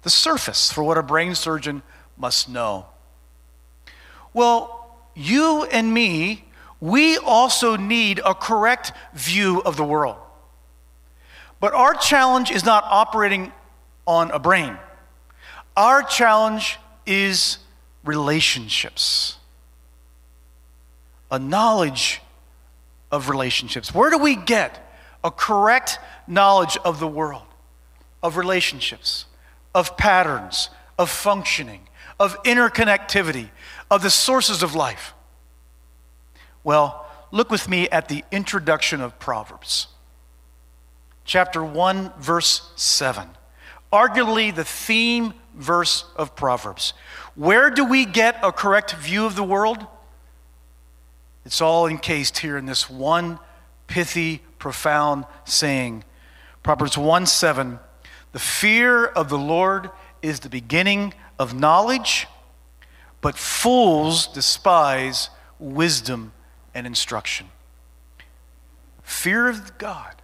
the 0.03 0.11
surface 0.11 0.71
for 0.71 0.85
what 0.85 0.99
a 0.99 1.03
brain 1.03 1.35
surgeon 1.35 1.83
must 2.17 2.49
know. 2.49 2.87
Well, 4.33 4.99
you 5.15 5.65
and 5.65 5.95
me, 5.95 6.45
we 6.81 7.17
also 7.17 7.77
need 7.77 8.21
a 8.25 8.35
correct 8.35 8.93
view 9.15 9.63
of 9.63 9.77
the 9.77 9.85
world. 9.85 10.17
But 11.61 11.73
our 11.73 11.95
challenge 11.95 12.51
is 12.51 12.65
not 12.65 12.85
operating 12.87 13.53
on 14.07 14.31
a 14.31 14.39
brain. 14.39 14.77
Our 15.77 16.03
challenge 16.03 16.79
is 17.07 17.59
relationships, 18.05 19.39
a 21.31 21.39
knowledge 21.39 22.21
of 23.11 23.29
relationships. 23.29 23.95
Where 23.95 24.11
do 24.11 24.19
we 24.19 24.37
get 24.37 24.81
a 25.23 25.31
correct 25.31 25.99
knowledge 26.27 26.77
of 26.85 27.01
the 27.01 27.09
world, 27.09 27.47
of 28.23 28.37
relationships, 28.37 29.27
of 29.75 29.97
patterns, 29.97 30.71
of 30.99 31.11
functioning, 31.11 31.89
of 32.21 32.41
interconnectivity, 32.45 33.51
of 33.91 34.03
the 34.03 34.11
sources 34.11 34.63
of 34.63 34.75
life? 34.75 35.15
Well, 36.63 37.07
look 37.33 37.51
with 37.51 37.69
me 37.69 37.89
at 37.89 38.09
the 38.09 38.25
introduction 38.31 39.01
of 39.01 39.19
Proverbs 39.19 39.89
chapter 41.25 41.65
1, 41.65 42.13
verse 42.19 42.71
7. 42.77 43.29
Arguably 43.93 44.55
the 44.55 44.65
theme 44.65 45.35
verse 45.55 46.05
of 46.17 46.37
Proverbs. 46.37 46.93
Where 47.35 47.71
do 47.71 47.85
we 47.85 48.05
get 48.05 48.39
a 48.43 48.53
correct 48.53 48.93
view 48.93 49.27
of 49.27 49.37
the 49.37 49.45
world? 49.45 49.87
It's 51.45 51.61
all 51.61 51.87
encased 51.87 52.39
here 52.39 52.57
in 52.57 52.67
this 52.67 52.89
one 52.89 53.39
pithy, 53.87 54.41
profound 54.59 55.27
saying. 55.45 56.05
Proverbs 56.63 56.97
1 56.97 57.27
7. 57.27 57.79
The 58.33 58.39
fear 58.39 59.05
of 59.05 59.29
the 59.29 59.39
Lord 59.39 59.91
is 60.23 60.41
the 60.41 60.49
beginning 60.49 61.15
of 61.39 61.55
knowledge, 61.55 62.27
but 63.21 63.37
fools 63.37 64.27
despise 64.27 65.29
wisdom 65.59 66.33
and 66.75 66.87
instruction. 66.87 67.47
Fear 69.03 69.49
of 69.51 69.79
God 69.79 70.15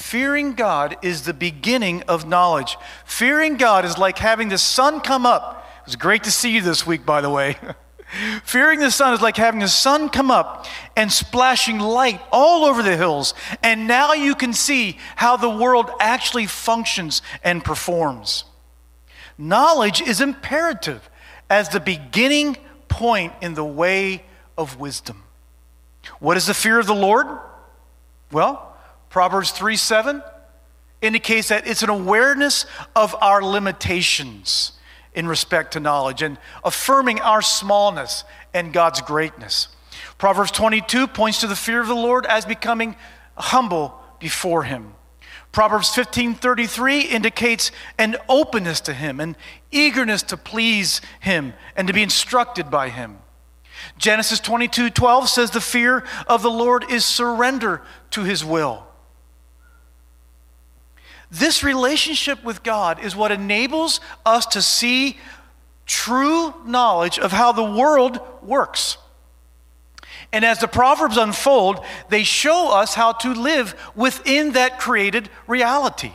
Fearing 0.00 0.54
God 0.54 0.96
is 1.02 1.22
the 1.22 1.34
beginning 1.34 2.02
of 2.08 2.26
knowledge. 2.26 2.78
Fearing 3.04 3.58
God 3.58 3.84
is 3.84 3.98
like 3.98 4.16
having 4.16 4.48
the 4.48 4.56
sun 4.56 5.02
come 5.02 5.26
up. 5.26 5.68
It 5.82 5.86
was 5.86 5.96
great 5.96 6.24
to 6.24 6.30
see 6.30 6.52
you 6.52 6.62
this 6.62 6.86
week, 6.86 7.04
by 7.04 7.20
the 7.20 7.28
way. 7.28 7.58
Fearing 8.42 8.80
the 8.80 8.90
sun 8.90 9.12
is 9.12 9.20
like 9.20 9.36
having 9.36 9.60
the 9.60 9.68
sun 9.68 10.08
come 10.08 10.30
up 10.30 10.66
and 10.96 11.12
splashing 11.12 11.78
light 11.78 12.20
all 12.32 12.64
over 12.64 12.82
the 12.82 12.96
hills. 12.96 13.34
And 13.62 13.86
now 13.86 14.14
you 14.14 14.34
can 14.34 14.54
see 14.54 14.96
how 15.16 15.36
the 15.36 15.50
world 15.50 15.90
actually 16.00 16.46
functions 16.46 17.20
and 17.44 17.62
performs. 17.62 18.44
Knowledge 19.36 20.00
is 20.00 20.22
imperative 20.22 21.08
as 21.50 21.68
the 21.68 21.78
beginning 21.78 22.56
point 22.88 23.34
in 23.42 23.52
the 23.52 23.64
way 23.64 24.24
of 24.56 24.80
wisdom. 24.80 25.22
What 26.20 26.38
is 26.38 26.46
the 26.46 26.54
fear 26.54 26.78
of 26.80 26.86
the 26.86 26.94
Lord? 26.94 27.26
Well, 28.32 28.69
Proverbs 29.10 29.50
3 29.50 29.76
7 29.76 30.22
indicates 31.02 31.48
that 31.48 31.66
it's 31.66 31.82
an 31.82 31.90
awareness 31.90 32.64
of 32.94 33.14
our 33.20 33.42
limitations 33.42 34.72
in 35.14 35.26
respect 35.26 35.72
to 35.72 35.80
knowledge 35.80 36.22
and 36.22 36.38
affirming 36.64 37.20
our 37.20 37.42
smallness 37.42 38.24
and 38.54 38.72
God's 38.72 39.00
greatness. 39.00 39.68
Proverbs 40.16 40.52
22 40.52 41.08
points 41.08 41.40
to 41.40 41.46
the 41.46 41.56
fear 41.56 41.80
of 41.80 41.88
the 41.88 41.94
Lord 41.94 42.24
as 42.26 42.44
becoming 42.44 42.96
humble 43.36 44.00
before 44.20 44.62
him. 44.62 44.94
Proverbs 45.50 45.90
15:33 45.90 47.00
indicates 47.00 47.72
an 47.98 48.16
openness 48.28 48.80
to 48.82 48.94
him, 48.94 49.18
an 49.18 49.36
eagerness 49.72 50.22
to 50.24 50.36
please 50.36 51.00
him 51.18 51.54
and 51.74 51.88
to 51.88 51.94
be 51.94 52.04
instructed 52.04 52.70
by 52.70 52.90
him. 52.90 53.18
Genesis 53.98 54.38
22:12 54.38 55.28
says 55.28 55.50
the 55.50 55.60
fear 55.60 56.04
of 56.28 56.42
the 56.42 56.50
Lord 56.50 56.88
is 56.88 57.04
surrender 57.04 57.82
to 58.10 58.22
his 58.22 58.44
will. 58.44 58.86
This 61.30 61.62
relationship 61.62 62.42
with 62.42 62.62
God 62.62 63.02
is 63.02 63.14
what 63.14 63.30
enables 63.30 64.00
us 64.26 64.46
to 64.46 64.62
see 64.62 65.18
true 65.86 66.54
knowledge 66.64 67.18
of 67.18 67.32
how 67.32 67.52
the 67.52 67.64
world 67.64 68.20
works. 68.42 68.98
And 70.32 70.44
as 70.44 70.58
the 70.58 70.68
Proverbs 70.68 71.16
unfold, 71.16 71.84
they 72.08 72.22
show 72.22 72.72
us 72.72 72.94
how 72.94 73.12
to 73.12 73.34
live 73.34 73.74
within 73.96 74.52
that 74.52 74.78
created 74.78 75.28
reality. 75.46 76.12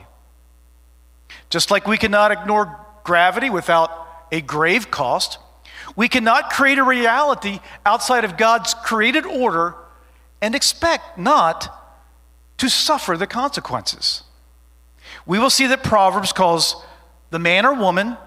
Just 1.50 1.72
like 1.72 1.88
we 1.88 1.98
cannot 1.98 2.32
ignore 2.32 2.80
gravity 3.04 3.50
without 3.50 3.92
a 4.32 4.42
grave 4.42 4.90
cost, 4.92 5.38
We 5.96 6.10
cannot 6.10 6.50
create 6.50 6.78
a 6.78 6.84
reality 6.84 7.60
outside 7.86 8.26
of 8.26 8.38
God's 8.38 8.74
created 8.74 9.26
order 9.26 9.76
and 10.42 10.56
expect 10.56 11.18
not 11.18 11.70
to 12.58 12.70
suffer 12.70 13.18
the 13.18 13.28
consequences. 13.28 14.24
We 15.26 15.40
will 15.40 15.50
see 15.50 15.68
that 15.68 15.84
Proverbs 15.84 16.32
calls 16.32 16.84
the 17.32 17.40
man 17.40 17.66
or 17.66 17.74
woman 17.74 18.18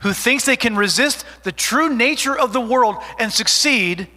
who 0.00 0.12
thinks 0.12 0.44
they 0.44 0.56
can 0.56 0.76
resist 0.76 1.24
the 1.42 1.52
true 1.52 1.94
nature 1.94 2.36
of 2.36 2.52
the 2.52 2.60
world 2.60 2.96
and 3.18 3.32
succeed, 3.32 4.08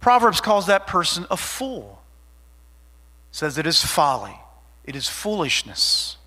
Proverbs 0.00 0.40
calls 0.40 0.66
that 0.66 0.86
person 0.86 1.26
a 1.30 1.36
fool. 1.36 2.02
Says 3.30 3.58
it 3.58 3.66
is 3.66 3.82
folly, 3.84 4.36
it 4.84 4.94
is 4.94 5.08
foolishness. 5.08 6.18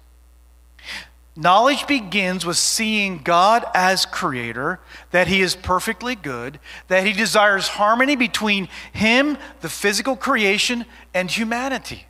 Knowledge 1.36 1.86
begins 1.86 2.48
with 2.48 2.58
seeing 2.58 3.20
God 3.20 3.64
as 3.76 4.08
creator, 4.08 4.80
that 5.12 5.28
he 5.28 5.42
is 5.42 5.56
perfectly 5.56 6.16
good, 6.16 6.60
that 6.88 7.06
he 7.06 7.14
desires 7.14 7.68
harmony 7.68 8.16
between 8.16 8.68
him, 8.92 9.38
the 9.62 9.70
physical 9.70 10.16
creation, 10.16 10.84
and 11.14 11.30
humanity. 11.30 12.07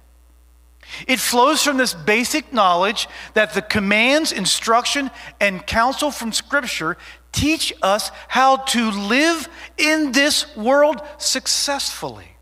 It 1.08 1.20
flows 1.20 1.63
from 1.63 1.77
this 1.77 1.94
basic 1.94 2.53
knowledge 2.53 3.08
that 3.34 3.53
the 3.53 3.62
commands, 3.62 4.32
instruction, 4.32 5.12
and 5.39 5.65
counsel 5.65 6.12
from 6.12 6.32
Scripture 6.32 6.98
teach 7.32 7.74
us 7.82 8.12
how 8.27 8.58
to 8.58 8.91
live 8.91 9.48
in 9.77 10.12
this 10.12 10.56
world 10.56 11.01
successfully. 11.17 12.38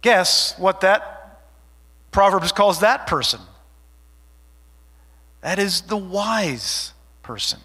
Guess 0.00 0.58
what 0.58 0.80
that 0.82 1.40
Proverbs 2.12 2.52
calls 2.52 2.80
that 2.80 3.06
person? 3.06 3.40
That 5.40 5.58
is 5.58 5.82
the 5.82 5.96
wise 5.96 6.92
person. 7.22 7.60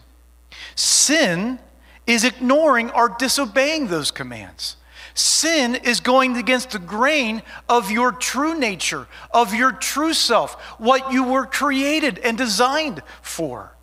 Sin 0.75 1.59
is 2.05 2.23
ignoring 2.23 2.91
or 2.91 3.09
disobeying 3.09 3.87
those 3.87 4.11
commands. 4.11 4.75
Sin 5.13 5.75
is 5.75 5.99
going 5.99 6.37
against 6.37 6.71
the 6.71 6.79
grain 6.79 7.43
of 7.69 7.91
your 7.91 8.11
true 8.11 8.57
nature, 8.57 9.07
of 9.31 9.53
your 9.53 9.71
true 9.71 10.13
self, 10.13 10.59
what 10.79 11.11
you 11.13 11.23
were 11.23 11.45
created 11.45 12.17
and 12.19 12.37
designed 12.37 13.01
for. 13.21 13.75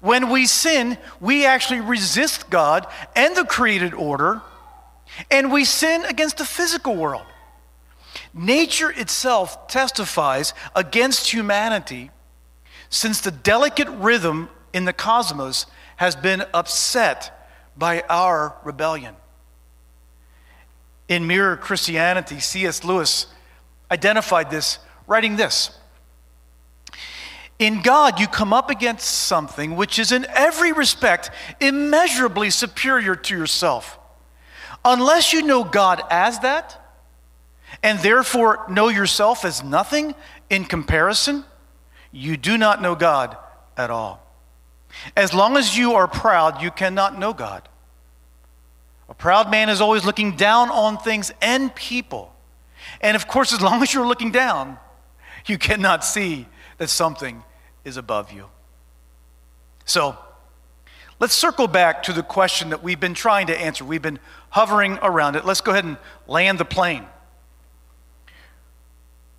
When 0.00 0.30
we 0.30 0.46
sin, 0.46 0.98
we 1.20 1.46
actually 1.46 1.80
resist 1.80 2.50
God 2.50 2.86
and 3.14 3.36
the 3.36 3.44
created 3.44 3.94
order, 3.94 4.42
and 5.30 5.52
we 5.52 5.64
sin 5.64 6.04
against 6.04 6.38
the 6.38 6.44
physical 6.44 6.96
world. 6.96 7.24
Nature 8.34 8.90
itself 8.90 9.68
testifies 9.68 10.54
against 10.74 11.32
humanity 11.32 12.10
since 12.90 13.20
the 13.20 13.30
delicate 13.30 13.88
rhythm 13.88 14.48
in 14.72 14.84
the 14.84 14.92
cosmos 14.92 15.66
has 15.96 16.16
been 16.16 16.44
upset 16.52 17.48
by 17.76 18.02
our 18.08 18.56
rebellion. 18.64 19.14
In 21.08 21.26
Mere 21.26 21.56
Christianity, 21.56 22.40
C.S. 22.40 22.84
Lewis 22.84 23.26
identified 23.90 24.50
this, 24.50 24.78
writing 25.06 25.36
this 25.36 25.70
In 27.58 27.82
God, 27.82 28.18
you 28.18 28.26
come 28.26 28.52
up 28.52 28.70
against 28.70 29.06
something 29.06 29.76
which 29.76 29.98
is 29.98 30.12
in 30.12 30.26
every 30.34 30.72
respect 30.72 31.30
immeasurably 31.60 32.50
superior 32.50 33.14
to 33.14 33.36
yourself. 33.36 33.98
Unless 34.84 35.32
you 35.32 35.42
know 35.42 35.64
God 35.64 36.02
as 36.10 36.40
that, 36.40 36.80
and 37.82 37.98
therefore 38.00 38.64
know 38.68 38.88
yourself 38.88 39.44
as 39.44 39.64
nothing 39.64 40.14
in 40.50 40.64
comparison, 40.64 41.44
you 42.12 42.36
do 42.36 42.56
not 42.56 42.80
know 42.80 42.94
God 42.94 43.36
at 43.76 43.90
all. 43.90 44.20
As 45.16 45.34
long 45.34 45.56
as 45.56 45.76
you 45.76 45.94
are 45.94 46.06
proud, 46.06 46.62
you 46.62 46.70
cannot 46.70 47.18
know 47.18 47.32
God. 47.32 47.68
A 49.08 49.14
proud 49.14 49.50
man 49.50 49.68
is 49.68 49.80
always 49.80 50.04
looking 50.04 50.36
down 50.36 50.70
on 50.70 50.98
things 50.98 51.32
and 51.42 51.74
people. 51.74 52.34
And 53.00 53.16
of 53.16 53.28
course, 53.28 53.52
as 53.52 53.60
long 53.60 53.82
as 53.82 53.92
you're 53.92 54.06
looking 54.06 54.30
down, 54.30 54.78
you 55.46 55.58
cannot 55.58 56.04
see 56.04 56.46
that 56.78 56.88
something 56.88 57.42
is 57.84 57.96
above 57.96 58.32
you. 58.32 58.48
So, 59.84 60.16
let's 61.20 61.34
circle 61.34 61.68
back 61.68 62.02
to 62.04 62.12
the 62.12 62.22
question 62.22 62.70
that 62.70 62.82
we've 62.82 63.00
been 63.00 63.14
trying 63.14 63.48
to 63.48 63.60
answer. 63.60 63.84
We've 63.84 64.00
been 64.00 64.18
hovering 64.50 64.98
around 65.02 65.36
it. 65.36 65.44
Let's 65.44 65.60
go 65.60 65.72
ahead 65.72 65.84
and 65.84 65.98
land 66.26 66.58
the 66.58 66.64
plane. 66.64 67.04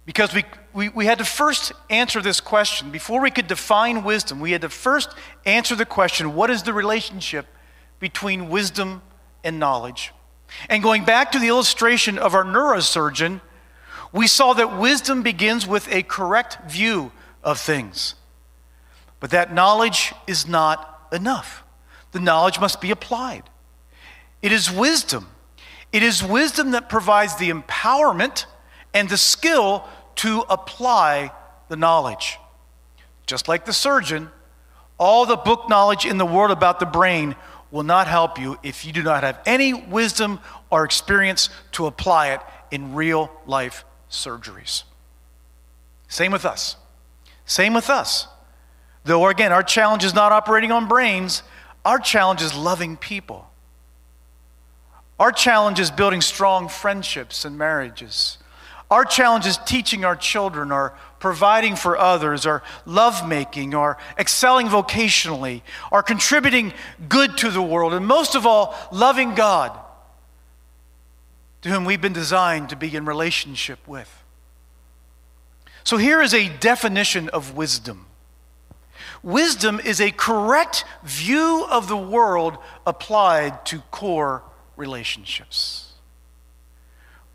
Because 0.06 0.32
we, 0.36 0.46
we, 0.72 0.90
we 0.90 1.06
had 1.08 1.18
to 1.18 1.26
first 1.26 1.72
answer 1.90 2.22
this 2.22 2.40
question. 2.40 2.92
Before 2.92 3.22
we 3.22 3.32
could 3.32 3.48
define 3.48 4.04
wisdom, 4.04 4.40
we 4.40 4.52
had 4.52 4.62
to 4.62 4.70
first 4.70 5.10
answer 5.46 5.76
the 5.76 5.86
question 5.86 6.36
what 6.36 6.52
is 6.52 6.62
the 6.62 6.74
relationship 6.74 7.48
between 8.00 8.50
wisdom 8.50 9.02
and 9.46 9.60
knowledge? 9.60 10.12
And 10.70 10.84
going 10.84 11.06
back 11.06 11.32
to 11.32 11.40
the 11.40 11.48
illustration 11.48 12.18
of 12.18 12.36
our 12.36 12.44
neurosurgeon, 12.44 13.40
we 14.12 14.28
saw 14.28 14.54
that 14.54 14.78
wisdom 14.78 15.24
begins 15.24 15.66
with 15.68 15.88
a 15.94 16.04
correct 16.04 16.70
view 16.70 17.12
of 17.44 17.60
things. 17.60 18.16
But 19.20 19.32
that 19.32 19.54
knowledge 19.54 20.14
is 20.28 20.48
not 20.48 21.08
enough. 21.12 21.64
The 22.12 22.20
knowledge 22.20 22.60
must 22.60 22.82
be 22.82 22.92
applied. 22.92 23.44
It 24.42 24.52
is 24.52 24.72
wisdom. 24.72 25.28
It 25.92 26.04
is 26.04 26.24
wisdom 26.24 26.72
that 26.72 26.90
provides 26.90 27.36
the 27.36 27.50
empowerment 27.50 28.46
and 28.94 29.10
the 29.10 29.18
skill 29.18 29.86
to 30.18 30.44
apply 30.50 31.32
the 31.68 31.76
knowledge. 31.76 32.38
Just 33.26 33.48
like 33.48 33.66
the 33.66 33.74
surgeon, 33.74 34.30
all 34.98 35.26
the 35.26 35.36
book 35.36 35.68
knowledge 35.68 36.06
in 36.06 36.18
the 36.18 36.26
world 36.26 36.52
about 36.52 36.80
the 36.80 36.86
brain 36.86 37.36
will 37.76 37.84
not 37.84 38.08
help 38.08 38.40
you 38.40 38.58
if 38.64 38.86
you 38.86 38.94
do 38.94 39.04
not 39.04 39.22
have 39.22 39.38
any 39.46 39.74
wisdom 39.74 40.40
or 40.70 40.86
experience 40.86 41.50
to 41.74 41.88
apply 41.88 42.30
it 42.30 42.40
in 42.72 42.96
real 42.96 43.30
life 43.46 43.84
surgeries. 44.10 44.84
Same 46.08 46.32
with 46.32 46.46
us. 46.46 46.78
Same 47.46 47.74
with 47.74 47.90
us. 47.90 48.30
Though, 49.04 49.28
again, 49.28 49.52
our 49.52 49.62
challenge 49.62 50.06
is 50.06 50.14
not 50.14 50.32
operating 50.32 50.72
on 50.72 50.88
brains, 50.88 51.44
our 51.84 52.00
challenge 52.00 52.42
is 52.42 52.56
loving 52.56 52.96
people. 52.96 53.46
Our 55.20 55.34
challenge 55.34 55.78
is 55.82 55.92
building 55.92 56.22
strong 56.22 56.70
friendships 56.70 57.44
and 57.44 57.58
marriages. 57.58 58.38
Our 58.92 59.04
challenge 59.04 59.48
is 59.48 59.58
teaching 59.58 60.06
our 60.06 60.16
children, 60.16 60.72
or 60.72 60.94
providing 61.20 61.76
for 61.76 61.98
others, 61.98 62.46
or 62.46 62.62
lovemaking, 62.86 63.74
or 63.74 63.98
excelling 64.18 64.68
vocationally, 64.68 65.64
or 65.92 66.04
contributing 66.04 66.74
good 67.10 67.36
to 67.38 67.50
the 67.50 67.62
world, 67.62 67.94
and 67.94 68.06
most 68.06 68.36
of 68.36 68.46
all, 68.46 68.76
loving 68.92 69.34
God, 69.34 69.78
to 71.64 71.70
whom 71.70 71.84
we've 71.84 72.02
been 72.02 72.14
designed 72.14 72.70
to 72.70 72.76
be 72.76 72.96
in 72.96 73.06
relationship 73.06 73.80
with. 73.88 74.24
So 75.84 75.98
here 75.98 76.22
is 76.22 76.34
a 76.34 76.50
definition 76.50 77.30
of 77.30 77.56
wisdom. 77.56 78.06
Wisdom 79.24 79.80
is 79.80 80.00
a 80.00 80.12
correct 80.12 80.86
view 81.04 81.66
of 81.72 81.88
the 81.88 81.98
world 81.98 82.58
applied 82.86 83.66
to 83.66 83.80
core 83.90 84.44
relationships. 84.76 85.85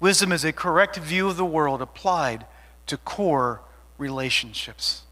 Wisdom 0.01 0.33
is 0.33 0.45
a 0.45 0.53
correct 0.53 0.97
view 0.97 1.29
of 1.29 1.37
the 1.37 1.45
world 1.45 1.83
applied 1.83 2.47
to 2.87 2.97
core 2.97 3.61
relationships. 3.99 5.03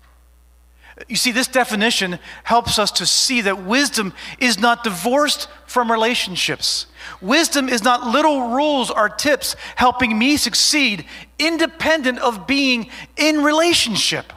You 1.07 1.17
see, 1.17 1.31
this 1.31 1.47
definition 1.47 2.19
helps 2.43 2.79
us 2.79 2.91
to 2.93 3.07
see 3.07 3.43
that 3.43 3.63
wisdom 3.63 4.13
is 4.41 4.59
not 4.59 4.83
divorced 4.83 5.49
from 5.67 5.93
relationships. 5.93 6.87
Wisdom 7.21 7.69
is 7.69 7.85
not 7.85 8.09
little 8.09 8.49
rules 8.49 8.91
or 8.91 9.09
tips 9.09 9.55
helping 9.77 10.19
me 10.19 10.37
succeed 10.37 11.05
independent 11.39 12.19
of 12.19 12.49
being 12.49 12.91
in 13.17 13.45
relationship. 13.45 14.33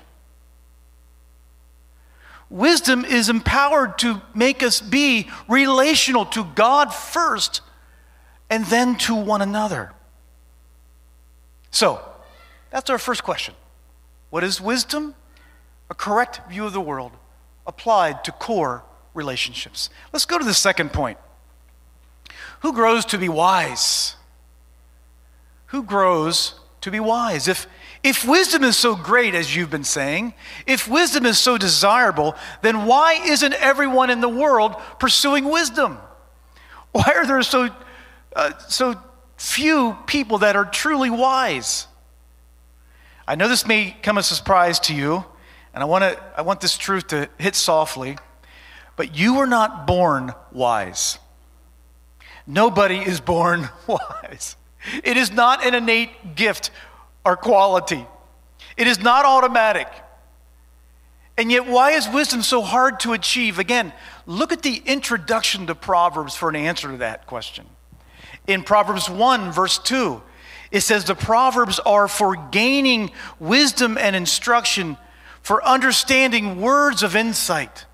Wisdom 2.49 3.05
is 3.05 3.29
empowered 3.29 3.97
to 3.99 4.21
make 4.35 4.61
us 4.61 4.81
be 4.81 5.31
relational 5.47 6.25
to 6.25 6.43
God 6.43 6.93
first 6.93 7.61
and 8.49 8.65
then 8.65 8.97
to 8.97 9.15
one 9.15 9.41
another. 9.41 9.93
So, 11.71 12.01
that's 12.69 12.89
our 12.89 12.97
first 12.97 13.23
question. 13.23 13.55
What 14.29 14.43
is 14.43 14.62
wisdom? 14.62 15.15
A 15.89 15.93
correct 15.93 16.41
view 16.49 16.65
of 16.65 16.73
the 16.73 16.81
world 16.81 17.12
applied 17.67 18.23
to 18.25 18.31
core 18.31 18.84
relationships. 19.13 19.89
Let's 20.13 20.25
go 20.25 20.38
to 20.38 20.45
the 20.45 20.53
second 20.53 20.93
point. 20.93 21.17
Who 22.62 22.73
grows 22.73 23.05
to 23.05 23.17
be 23.17 23.27
wise? 23.27 24.15
Who 25.67 25.84
grows 25.84 26.60
to 26.81 26.91
be 26.91 26.99
wise? 26.99 27.47
If, 27.47 27.67
if 28.03 28.25
wisdom 28.25 28.63
is 28.63 28.77
so 28.77 28.95
great, 28.95 29.36
as 29.36 29.55
you've 29.55 29.69
been 29.69 29.84
saying, 29.84 30.34
if 30.65 30.88
wisdom 30.88 31.25
is 31.25 31.39
so 31.39 31.57
desirable, 31.57 32.36
then 32.62 32.86
why 32.86 33.13
isn't 33.25 33.53
everyone 33.53 34.10
in 34.10 34.21
the 34.21 34.29
world 34.29 34.75
pursuing 34.99 35.45
wisdom? 35.45 35.97
Why 36.91 37.12
are 37.15 37.25
there 37.25 37.41
so, 37.41 37.69
uh, 38.36 38.57
so 38.60 39.01
few 39.41 39.97
people 40.06 40.38
that 40.38 40.56
are 40.56 40.65
truly 40.65 41.10
wise. 41.10 41.88
I 43.27 43.34
know 43.34 43.47
this 43.47 43.65
may 43.65 43.97
come 44.04 44.19
as 44.19 44.30
a 44.30 44.36
surprise 44.36 44.80
to 44.82 44.93
you, 44.93 45.25
and 45.73 45.82
I, 45.82 45.86
wanna, 45.86 46.15
I 46.38 46.43
want 46.43 46.62
this 46.62 46.77
truth 46.77 47.08
to 47.08 47.27
hit 47.39 47.56
softly. 47.56 48.17
but 48.95 49.17
you 49.17 49.36
were 49.36 49.47
not 49.47 49.88
born 49.88 50.34
wise. 50.51 51.17
Nobody 52.45 52.99
is 52.99 53.19
born 53.19 53.69
wise. 53.88 54.56
It 55.04 55.17
is 55.17 55.32
not 55.32 55.65
an 55.65 55.73
innate 55.73 56.36
gift 56.36 56.69
or 57.25 57.36
quality, 57.36 58.06
it 58.77 58.86
is 58.86 58.99
not 58.99 59.25
automatic. 59.25 59.88
And 61.38 61.51
yet, 61.51 61.65
why 61.65 61.91
is 61.91 62.08
wisdom 62.08 62.43
so 62.43 62.62
hard 62.62 62.99
to 62.99 63.13
achieve? 63.13 63.58
Again, 63.58 63.93
look 64.27 64.51
at 64.51 64.62
the 64.62 64.84
introduction 64.86 65.65
to 65.67 65.73
Proverbs 65.73 66.36
for 66.36 66.49
an 66.49 66.56
answer 66.56 66.91
to 66.91 66.97
that 66.97 67.25
question. 67.25 67.65
In 68.51 68.63
Proverbs 68.63 69.09
1, 69.09 69.51
verse 69.51 69.77
2, 69.77 70.21
it 70.71 70.81
says, 70.81 71.05
The 71.05 71.15
Proverbs 71.15 71.79
are 71.79 72.07
for 72.07 72.35
gaining 72.35 73.11
wisdom 73.39 73.97
and 73.97 74.15
instruction, 74.15 74.97
for 75.41 75.63
understanding 75.63 76.59
words 76.59 77.01
of 77.01 77.15
insight. 77.15 77.85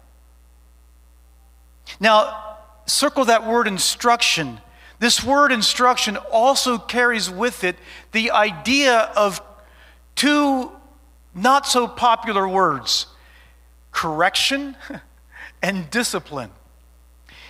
Now, 2.00 2.58
circle 2.88 3.26
that 3.26 3.46
word 3.46 3.68
instruction. 3.68 4.60
This 5.00 5.24
word 5.24 5.52
instruction 5.52 6.18
also 6.32 6.78
carries 6.80 7.30
with 7.30 7.64
it 7.64 7.76
the 8.12 8.32
idea 8.32 9.12
of 9.16 9.42
two 10.16 10.72
not 11.36 11.68
so 11.68 11.88
popular 11.88 12.48
words 12.48 13.06
correction 13.92 14.76
and 15.62 15.90
discipline. 15.90 16.52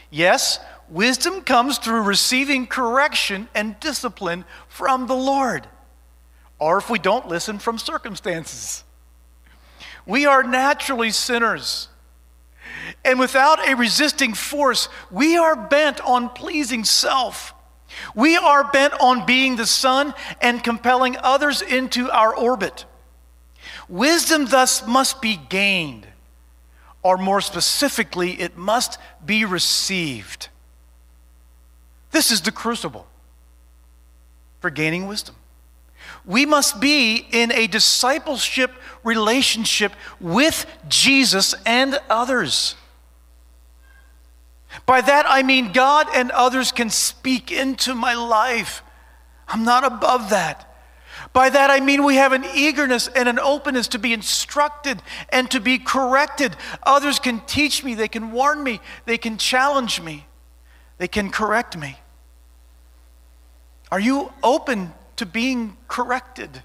Yes, 0.10 0.60
wisdom 0.90 1.42
comes 1.42 1.78
through 1.78 2.02
receiving 2.02 2.68
correction 2.68 3.48
and 3.54 3.80
discipline 3.80 4.46
from 4.68 5.08
the 5.08 5.16
Lord, 5.16 5.68
or 6.60 6.78
if 6.78 6.90
we 6.90 7.00
don't 7.00 7.28
listen, 7.28 7.60
from 7.60 7.78
circumstances. 7.78 8.84
We 10.06 10.26
are 10.26 10.44
naturally 10.44 11.12
sinners. 11.12 11.90
And 13.04 13.20
without 13.20 13.68
a 13.68 13.76
resisting 13.76 14.34
force, 14.34 14.90
we 15.12 15.38
are 15.38 15.56
bent 15.56 16.00
on 16.02 16.30
pleasing 16.30 16.84
self. 16.84 17.54
We 18.16 18.38
are 18.38 18.70
bent 18.72 18.94
on 19.00 19.26
being 19.26 19.56
the 19.56 19.66
sun 19.66 20.14
and 20.42 20.64
compelling 20.64 21.18
others 21.18 21.62
into 21.62 22.10
our 22.12 22.36
orbit. 22.36 22.86
Wisdom 23.90 24.46
thus 24.46 24.86
must 24.86 25.22
be 25.22 25.38
gained 25.50 26.08
or 27.08 27.18
more 27.18 27.40
specifically, 27.40 28.34
it 28.34 28.58
must 28.58 29.00
be 29.26 29.46
received. 29.46 30.50
This 32.18 32.32
is 32.32 32.42
the 32.42 32.52
crucible 32.52 33.06
for 34.60 34.72
gaining 34.72 35.06
wisdom. 35.06 35.36
We 36.26 36.48
must 36.48 36.80
be 36.80 37.28
in 37.32 37.52
a 37.52 37.68
discipleship 37.68 38.72
relationship 39.04 39.92
with 40.20 40.66
Jesus 40.90 41.54
and 41.64 42.00
others. 42.10 42.74
By 44.88 45.02
that 45.02 45.28
I 45.30 45.44
mean 45.44 45.74
God 45.74 46.08
and 46.12 46.32
others 46.32 46.72
can 46.72 46.90
speak 46.90 47.52
into 47.52 47.94
my 47.94 48.16
life. 48.16 48.82
I'm 49.48 49.64
not 49.64 49.84
above 49.84 50.32
that. 50.32 50.76
By 51.34 51.52
that 51.52 51.70
I 51.70 51.82
mean 51.82 52.04
we 52.04 52.16
have 52.16 52.34
an 52.34 52.46
eagerness 52.56 53.08
and 53.10 53.30
an 53.30 53.38
openness 53.38 53.90
to 53.90 54.00
be 54.00 54.12
instructed 54.12 55.04
and 55.30 55.52
to 55.52 55.60
be 55.60 55.78
corrected. 55.78 56.56
Others 56.82 57.20
can 57.20 57.42
teach 57.42 57.84
me, 57.84 57.94
they 57.94 58.08
can 58.08 58.32
warn 58.32 58.64
me, 58.64 58.80
they 59.06 59.20
can 59.20 59.38
challenge 59.38 60.02
me, 60.02 60.26
they 60.98 61.08
can 61.08 61.30
correct 61.30 61.78
me. 61.78 62.00
Are 63.92 64.00
you 64.00 64.32
open 64.44 64.94
to 65.16 65.26
being 65.26 65.78
corrected? 65.88 66.64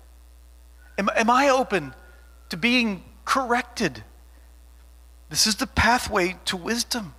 Am, 0.99 1.09
am 1.15 1.31
I 1.31 1.49
open 1.49 1.95
to 2.49 2.57
being 2.57 3.05
corrected? 3.25 4.03
This 5.31 5.47
is 5.47 5.57
the 5.57 5.67
pathway 5.67 6.37
to 6.47 6.57
wisdom. 6.57 7.15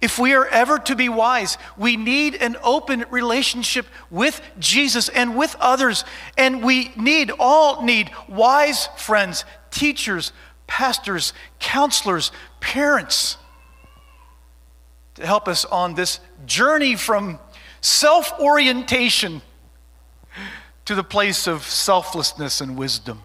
If 0.00 0.18
we 0.18 0.34
are 0.34 0.46
ever 0.46 0.78
to 0.78 0.94
be 0.94 1.08
wise, 1.08 1.56
we 1.76 1.96
need 1.96 2.34
an 2.34 2.56
open 2.62 3.04
relationship 3.10 3.86
with 4.10 4.40
Jesus 4.58 5.08
and 5.08 5.36
with 5.36 5.56
others. 5.58 6.04
And 6.36 6.62
we 6.62 6.92
need, 6.96 7.30
all 7.38 7.82
need, 7.82 8.10
wise 8.28 8.88
friends, 8.96 9.44
teachers, 9.70 10.32
pastors, 10.66 11.32
counselors, 11.58 12.30
parents 12.60 13.36
to 15.14 15.26
help 15.26 15.48
us 15.48 15.64
on 15.64 15.94
this 15.94 16.20
journey 16.46 16.94
from 16.94 17.38
self 17.80 18.32
orientation 18.40 19.42
to 20.84 20.94
the 20.94 21.04
place 21.04 21.46
of 21.46 21.62
selflessness 21.62 22.60
and 22.60 22.76
wisdom. 22.76 23.22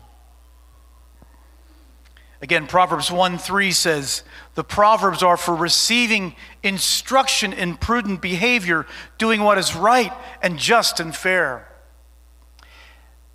Again, 2.41 2.67
Proverbs 2.67 3.11
1 3.11 3.37
3 3.37 3.71
says, 3.71 4.23
The 4.53 4.63
Proverbs 4.63 5.23
are 5.23 5.37
for 5.37 5.55
receiving 5.55 6.35
instruction 6.61 7.53
in 7.53 7.75
prudent 7.75 8.21
behavior, 8.21 8.85
doing 9.17 9.41
what 9.41 9.57
is 9.57 9.75
right 9.75 10.13
and 10.41 10.59
just 10.59 10.99
and 10.99 11.15
fair. 11.15 11.67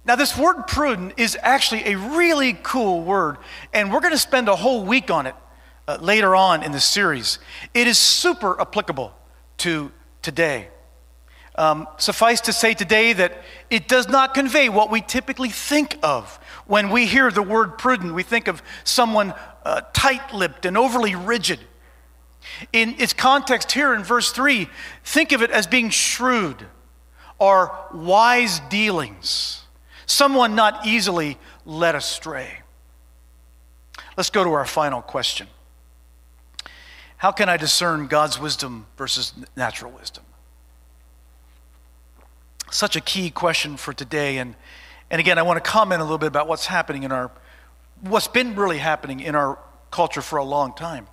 Now, 0.04 0.16
this 0.16 0.36
word 0.36 0.62
prudent 0.66 1.14
is 1.16 1.36
actually 1.42 1.86
a 1.86 1.96
really 1.96 2.52
cool 2.62 3.02
word, 3.02 3.38
and 3.72 3.92
we're 3.92 4.00
going 4.00 4.12
to 4.12 4.18
spend 4.18 4.48
a 4.48 4.56
whole 4.56 4.84
week 4.84 5.10
on 5.10 5.26
it 5.26 5.34
uh, 5.88 5.98
later 6.00 6.36
on 6.36 6.62
in 6.62 6.72
the 6.72 6.80
series. 6.80 7.38
It 7.74 7.86
is 7.86 7.98
super 7.98 8.60
applicable 8.60 9.14
to 9.58 9.92
today. 10.22 10.68
Um, 11.60 11.86
suffice 11.98 12.40
to 12.42 12.54
say 12.54 12.72
today 12.72 13.12
that 13.12 13.42
it 13.68 13.86
does 13.86 14.08
not 14.08 14.32
convey 14.32 14.70
what 14.70 14.90
we 14.90 15.02
typically 15.02 15.50
think 15.50 15.98
of 16.02 16.40
when 16.66 16.88
we 16.88 17.04
hear 17.04 17.30
the 17.30 17.42
word 17.42 17.76
prudent, 17.76 18.14
we 18.14 18.22
think 18.22 18.48
of 18.48 18.62
someone 18.82 19.34
uh, 19.62 19.82
tight 19.92 20.32
lipped 20.32 20.64
and 20.64 20.78
overly 20.78 21.14
rigid. 21.14 21.60
In 22.72 22.94
its 22.98 23.12
context 23.12 23.72
here 23.72 23.92
in 23.92 24.04
verse 24.04 24.32
3, 24.32 24.70
think 25.04 25.32
of 25.32 25.42
it 25.42 25.50
as 25.50 25.66
being 25.66 25.90
shrewd 25.90 26.64
or 27.38 27.76
wise 27.92 28.60
dealings, 28.70 29.62
someone 30.06 30.54
not 30.54 30.86
easily 30.86 31.36
led 31.66 31.94
astray. 31.94 32.60
Let's 34.16 34.30
go 34.30 34.44
to 34.44 34.50
our 34.54 34.64
final 34.64 35.02
question 35.02 35.46
How 37.18 37.32
can 37.32 37.50
I 37.50 37.58
discern 37.58 38.06
God's 38.06 38.40
wisdom 38.40 38.86
versus 38.96 39.34
natural 39.56 39.92
wisdom? 39.92 40.24
Such 42.70 42.96
a 42.96 43.00
key 43.00 43.30
question 43.30 43.76
for 43.76 43.92
today, 43.92 44.38
and 44.38 44.54
and 45.10 45.18
again, 45.18 45.38
I 45.38 45.42
want 45.42 45.62
to 45.62 45.68
comment 45.68 46.00
a 46.00 46.04
little 46.04 46.18
bit 46.18 46.28
about 46.28 46.46
what's 46.46 46.66
happening 46.66 47.02
in 47.02 47.10
our, 47.10 47.32
what's 48.00 48.28
been 48.28 48.54
really 48.54 48.78
happening 48.78 49.20
in 49.20 49.34
our 49.34 49.58
culture 49.90 50.22
for 50.22 50.38
a 50.38 50.44
long 50.44 50.72
time. 50.72 51.08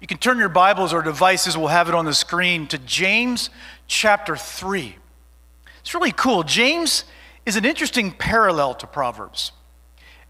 You 0.00 0.06
can 0.06 0.18
turn 0.18 0.38
your 0.38 0.48
Bibles 0.48 0.92
or 0.92 1.02
devices, 1.02 1.58
we'll 1.58 1.68
have 1.68 1.88
it 1.88 1.94
on 1.94 2.04
the 2.04 2.14
screen, 2.14 2.68
to 2.68 2.78
James 2.78 3.50
chapter 3.88 4.36
3. 4.36 4.96
It's 5.80 5.94
really 5.94 6.12
cool. 6.12 6.44
James 6.44 7.04
is 7.44 7.56
an 7.56 7.64
interesting 7.64 8.12
parallel 8.12 8.74
to 8.74 8.86
Proverbs. 8.86 9.50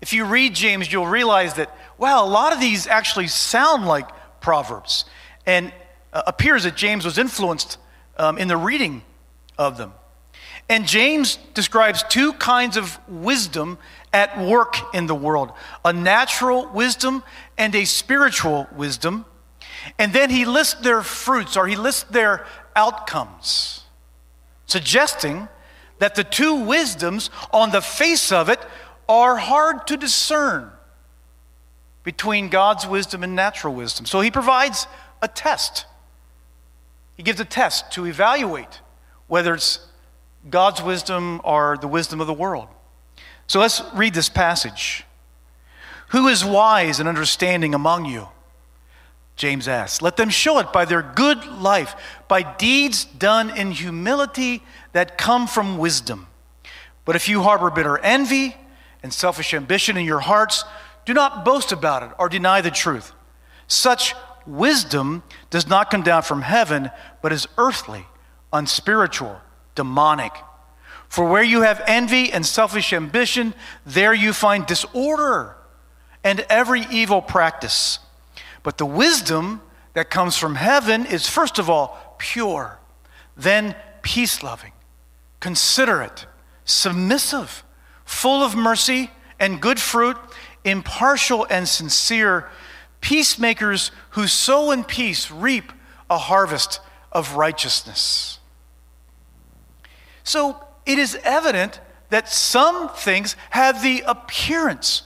If 0.01 0.13
you 0.13 0.25
read 0.25 0.55
James, 0.55 0.91
you'll 0.91 1.07
realize 1.07 1.55
that, 1.55 1.77
wow, 1.99 2.25
a 2.25 2.29
lot 2.29 2.53
of 2.53 2.61
these 2.61 2.87
actually 2.87 3.29
sound 3.29 3.87
like 3.87 4.09
Proverbs. 4.41 5.05
And 5.47 5.73
uh, 6.13 6.23
appears 6.27 6.65
that 6.65 6.75
James 6.75 7.05
was 7.05 7.19
influenced 7.19 7.77
um, 8.17 8.39
in 8.39 8.49
the 8.49 8.57
reading 8.57 9.03
of 9.59 9.77
them. 9.77 9.93
And 10.69 10.87
James 10.87 11.37
describes 11.53 12.03
two 12.05 12.33
kinds 12.35 12.77
of 12.77 12.99
wisdom 13.09 13.79
at 14.13 14.39
work 14.39 14.77
in 14.95 15.07
the 15.07 15.15
world 15.15 15.53
a 15.85 15.93
natural 15.93 16.67
wisdom 16.69 17.23
and 17.59 17.75
a 17.75 17.85
spiritual 17.85 18.69
wisdom. 18.75 19.27
And 19.99 20.13
then 20.13 20.31
he 20.31 20.45
lists 20.47 20.75
their 20.75 21.03
fruits 21.03 21.57
or 21.57 21.67
he 21.67 21.77
lists 21.77 22.05
their 22.05 22.47
outcomes, 22.75 23.83
suggesting 24.67 25.49
that 25.99 26.15
the 26.15 26.25
two 26.25 26.55
wisdoms 26.65 27.31
on 27.53 27.71
the 27.71 27.83
face 27.83 28.33
of 28.33 28.49
it 28.49 28.65
are 29.09 29.37
hard 29.37 29.87
to 29.89 29.97
discern 29.97 30.71
between 32.03 32.49
God's 32.49 32.87
wisdom 32.87 33.23
and 33.23 33.35
natural 33.35 33.75
wisdom. 33.75 34.07
So 34.07 34.21
he 34.21 34.31
provides 34.31 34.87
a 35.21 35.29
test. 35.29 35.87
He 37.17 37.23
gives 37.23 37.41
a 37.41 37.45
test 37.45 37.93
to 37.93 38.07
evaluate 38.07 38.81
whether 39.35 39.53
it's 39.53 39.81
God's 40.49 40.81
wisdom 40.81 41.41
or 41.43 41.77
the 41.81 41.89
wisdom 41.89 42.21
of 42.21 42.29
the 42.29 42.33
world. 42.33 42.69
So 43.49 43.59
let's 43.59 43.83
read 43.93 44.15
this 44.15 44.29
passage. 44.29 45.03
Who 46.11 46.29
is 46.29 46.45
wise 46.45 47.01
and 47.01 47.09
understanding 47.09 47.75
among 47.75 48.05
you? 48.05 48.29
James 49.35 49.67
asks. 49.67 50.01
Let 50.01 50.17
them 50.17 50.29
show 50.29 50.61
it 50.61 50.73
by 50.73 50.85
their 50.85 51.03
good 51.03 51.45
life, 51.47 51.97
by 52.29 52.45
deeds 52.45 53.07
done 53.07 53.51
in 53.51 53.73
humility 53.73 54.63
that 54.93 55.19
come 55.19 55.49
from 55.49 55.79
wisdom. 55.79 56.29
But 57.05 57.17
if 57.17 57.29
you 57.29 57.43
harbor 57.43 57.71
bitter 57.71 57.99
envy 57.99 58.55
and 59.03 59.13
selfish 59.13 59.53
ambition 59.53 59.97
in 59.97 60.05
your 60.05 60.21
hearts, 60.21 60.63
do 61.07 61.13
not 61.13 61.45
boast 61.45 61.73
about 61.73 62.05
it 62.05 62.11
or 62.21 62.29
deny 62.29 62.61
the 62.61 62.71
truth. 62.71 63.11
Such 63.67 64.15
wisdom 64.47 65.25
does 65.51 65.67
not 65.67 65.91
come 65.91 66.05
down 66.05 66.23
from 66.23 66.43
heaven, 66.43 66.93
but 67.21 67.33
is 67.33 67.49
earthly, 67.59 68.07
unspiritual 68.55 69.41
demonic. 69.75 70.33
For 71.09 71.29
where 71.29 71.43
you 71.43 71.63
have 71.63 71.83
envy 71.87 72.33
and 72.33 72.47
selfish 72.47 72.93
ambition, 72.93 73.55
there 73.85 74.15
you 74.15 74.33
find 74.33 74.65
disorder 74.67 75.57
and 76.23 76.45
every 76.49 76.87
evil 76.91 77.21
practice. 77.21 77.99
But 78.63 78.79
the 78.79 78.87
wisdom 78.87 79.61
that 79.93 80.11
comes 80.11 80.37
from 80.37 80.55
heaven 80.55 81.07
is, 81.07 81.29
first 81.29 81.59
of 81.59 81.69
all, 81.69 82.17
pure, 82.19 82.79
then 83.37 83.77
peace 84.03 84.43
loving, 84.43 84.73
considerate, 85.41 86.27
submissive, 86.65 87.63
full 88.05 88.43
of 88.43 88.57
mercy 88.57 89.11
and 89.39 89.61
good 89.61 89.79
fruit, 89.79 90.17
impartial 90.65 91.47
and 91.51 91.69
sincere, 91.69 92.49
peacemakers 93.01 93.91
who 94.11 94.27
sow 94.27 94.71
in 94.71 94.83
peace 94.83 95.31
reap 95.31 95.73
a 96.09 96.19
harvest 96.19 96.81
of 97.13 97.37
righteousness. 97.37 98.39
So 100.25 100.63
it 100.87 100.99
is 100.99 101.19
evident 101.23 101.81
that 102.11 102.29
some 102.29 102.89
things 102.89 103.37
have 103.51 103.83
the 103.83 104.03
appearance 104.07 105.03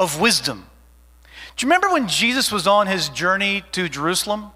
of 0.00 0.20
wisdom. 0.20 0.66
Do 1.56 1.64
you 1.64 1.68
remember 1.68 1.92
when 1.92 2.08
Jesus 2.08 2.50
was 2.50 2.66
on 2.66 2.86
his 2.86 3.08
journey 3.10 3.62
to 3.72 3.88
Jerusalem, 3.88 4.50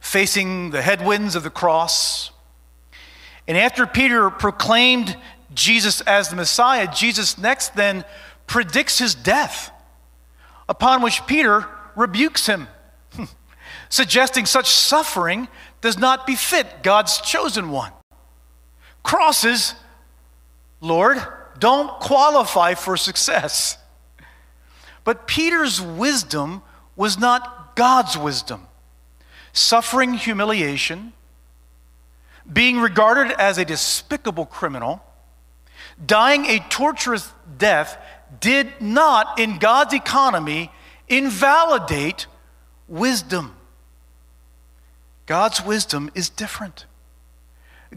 facing 0.00 0.70
the 0.70 0.82
headwinds 0.82 1.36
of 1.36 1.42
the 1.42 1.50
cross? 1.50 2.30
And 3.46 3.56
after 3.56 3.86
Peter 3.86 4.30
proclaimed 4.30 5.16
Jesus 5.54 6.00
as 6.02 6.28
the 6.28 6.36
Messiah, 6.36 6.88
Jesus 6.92 7.38
next 7.38 7.74
then 7.74 8.04
predicts 8.46 8.98
his 8.98 9.14
death, 9.14 9.70
upon 10.68 11.02
which 11.02 11.26
Peter 11.26 11.66
rebukes 11.96 12.46
him, 12.46 12.68
suggesting 13.88 14.46
such 14.46 14.68
suffering 14.68 15.48
does 15.80 15.98
not 15.98 16.26
befit 16.26 16.82
God's 16.82 17.20
chosen 17.20 17.70
one. 17.70 17.92
Crosses, 19.08 19.74
Lord, 20.82 21.16
don't 21.58 21.98
qualify 21.98 22.74
for 22.74 22.94
success. 22.98 23.78
But 25.02 25.26
Peter's 25.26 25.80
wisdom 25.80 26.60
was 26.94 27.18
not 27.18 27.74
God's 27.74 28.18
wisdom. 28.18 28.66
Suffering 29.54 30.12
humiliation, 30.12 31.14
being 32.52 32.80
regarded 32.80 33.32
as 33.40 33.56
a 33.56 33.64
despicable 33.64 34.44
criminal, 34.44 35.02
dying 36.04 36.44
a 36.44 36.58
torturous 36.68 37.32
death 37.56 37.96
did 38.40 38.78
not, 38.78 39.38
in 39.38 39.56
God's 39.56 39.94
economy, 39.94 40.70
invalidate 41.08 42.26
wisdom. 42.86 43.56
God's 45.24 45.64
wisdom 45.64 46.10
is 46.14 46.28
different. 46.28 46.84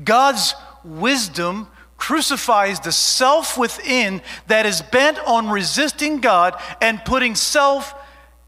God's 0.05 0.55
wisdom 0.83 1.67
crucifies 1.97 2.79
the 2.79 2.91
self 2.91 3.57
within 3.57 4.21
that 4.47 4.65
is 4.65 4.81
bent 4.81 5.19
on 5.19 5.49
resisting 5.49 6.19
God 6.19 6.59
and 6.81 7.03
putting 7.05 7.35
self 7.35 7.93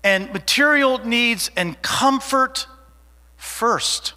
and 0.03 0.31
material 0.33 0.97
needs 1.05 1.51
and 1.55 1.79
comfort 1.81 2.67
first. 3.37 4.13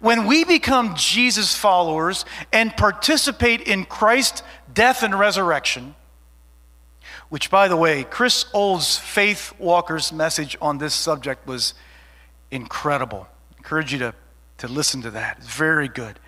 When 0.00 0.26
we 0.26 0.44
become 0.44 0.94
Jesus 0.94 1.54
followers 1.54 2.24
and 2.52 2.76
participate 2.76 3.62
in 3.62 3.86
Christ's 3.86 4.42
death 4.72 5.02
and 5.02 5.18
resurrection, 5.18 5.94
which, 7.30 7.50
by 7.50 7.66
the 7.66 7.76
way, 7.76 8.04
Chris 8.04 8.44
Old's 8.52 8.98
Faith 8.98 9.54
Walker's 9.58 10.12
message 10.12 10.54
on 10.60 10.76
this 10.76 10.92
subject 10.92 11.46
was 11.46 11.72
incredible. 12.50 13.26
I 13.54 13.56
encourage 13.56 13.92
you 13.92 14.00
to, 14.00 14.14
to 14.58 14.68
listen 14.68 15.00
to 15.00 15.10
that. 15.12 15.38
It's 15.38 15.46
very 15.46 15.88
good. 15.88 16.20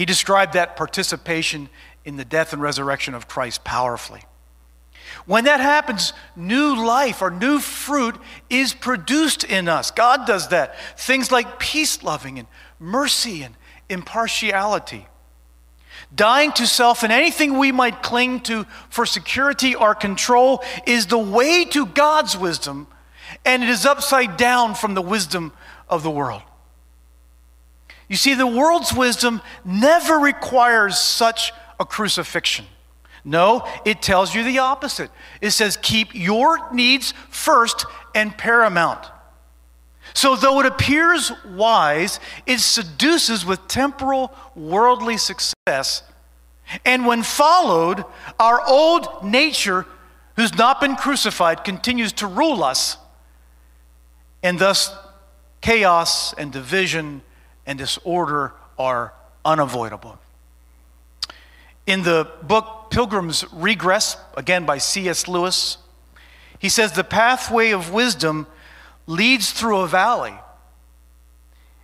He 0.00 0.06
described 0.06 0.54
that 0.54 0.76
participation 0.76 1.68
in 2.06 2.16
the 2.16 2.24
death 2.24 2.54
and 2.54 2.62
resurrection 2.62 3.12
of 3.12 3.28
Christ 3.28 3.64
powerfully. 3.64 4.22
When 5.26 5.44
that 5.44 5.60
happens, 5.60 6.14
new 6.34 6.74
life 6.74 7.20
or 7.20 7.30
new 7.30 7.58
fruit 7.58 8.16
is 8.48 8.72
produced 8.72 9.44
in 9.44 9.68
us. 9.68 9.90
God 9.90 10.26
does 10.26 10.48
that. 10.48 10.74
Things 10.98 11.30
like 11.30 11.58
peace 11.58 12.02
loving 12.02 12.38
and 12.38 12.48
mercy 12.78 13.42
and 13.42 13.54
impartiality. 13.90 15.06
Dying 16.14 16.52
to 16.52 16.66
self 16.66 17.02
and 17.02 17.12
anything 17.12 17.58
we 17.58 17.70
might 17.70 18.02
cling 18.02 18.40
to 18.44 18.64
for 18.88 19.04
security 19.04 19.74
or 19.74 19.94
control 19.94 20.64
is 20.86 21.08
the 21.08 21.18
way 21.18 21.66
to 21.66 21.84
God's 21.84 22.38
wisdom, 22.38 22.86
and 23.44 23.62
it 23.62 23.68
is 23.68 23.84
upside 23.84 24.38
down 24.38 24.74
from 24.74 24.94
the 24.94 25.02
wisdom 25.02 25.52
of 25.90 26.02
the 26.02 26.10
world. 26.10 26.40
You 28.10 28.16
see, 28.16 28.34
the 28.34 28.46
world's 28.46 28.92
wisdom 28.92 29.40
never 29.64 30.18
requires 30.18 30.98
such 30.98 31.52
a 31.78 31.84
crucifixion. 31.84 32.66
No, 33.24 33.64
it 33.84 34.02
tells 34.02 34.34
you 34.34 34.42
the 34.42 34.58
opposite. 34.58 35.12
It 35.40 35.52
says, 35.52 35.76
keep 35.76 36.12
your 36.12 36.72
needs 36.74 37.14
first 37.28 37.86
and 38.12 38.36
paramount. 38.36 39.06
So, 40.12 40.34
though 40.34 40.58
it 40.58 40.66
appears 40.66 41.30
wise, 41.46 42.18
it 42.46 42.58
seduces 42.58 43.46
with 43.46 43.68
temporal 43.68 44.34
worldly 44.56 45.16
success. 45.16 46.02
And 46.84 47.06
when 47.06 47.22
followed, 47.22 48.04
our 48.40 48.60
old 48.66 49.22
nature, 49.22 49.86
who's 50.34 50.52
not 50.56 50.80
been 50.80 50.96
crucified, 50.96 51.62
continues 51.62 52.12
to 52.14 52.26
rule 52.26 52.64
us. 52.64 52.96
And 54.42 54.58
thus, 54.58 54.92
chaos 55.60 56.32
and 56.32 56.50
division 56.50 57.22
and 57.70 57.78
disorder 57.78 58.52
are 58.80 59.14
unavoidable. 59.44 60.18
In 61.86 62.02
the 62.02 62.28
book 62.42 62.88
Pilgrim's 62.90 63.44
Regress, 63.52 64.16
again 64.36 64.66
by 64.66 64.78
C.S. 64.78 65.28
Lewis, 65.28 65.78
he 66.58 66.68
says 66.68 66.90
the 66.90 67.04
pathway 67.04 67.70
of 67.70 67.92
wisdom 67.92 68.48
leads 69.06 69.52
through 69.52 69.78
a 69.78 69.86
valley. 69.86 70.34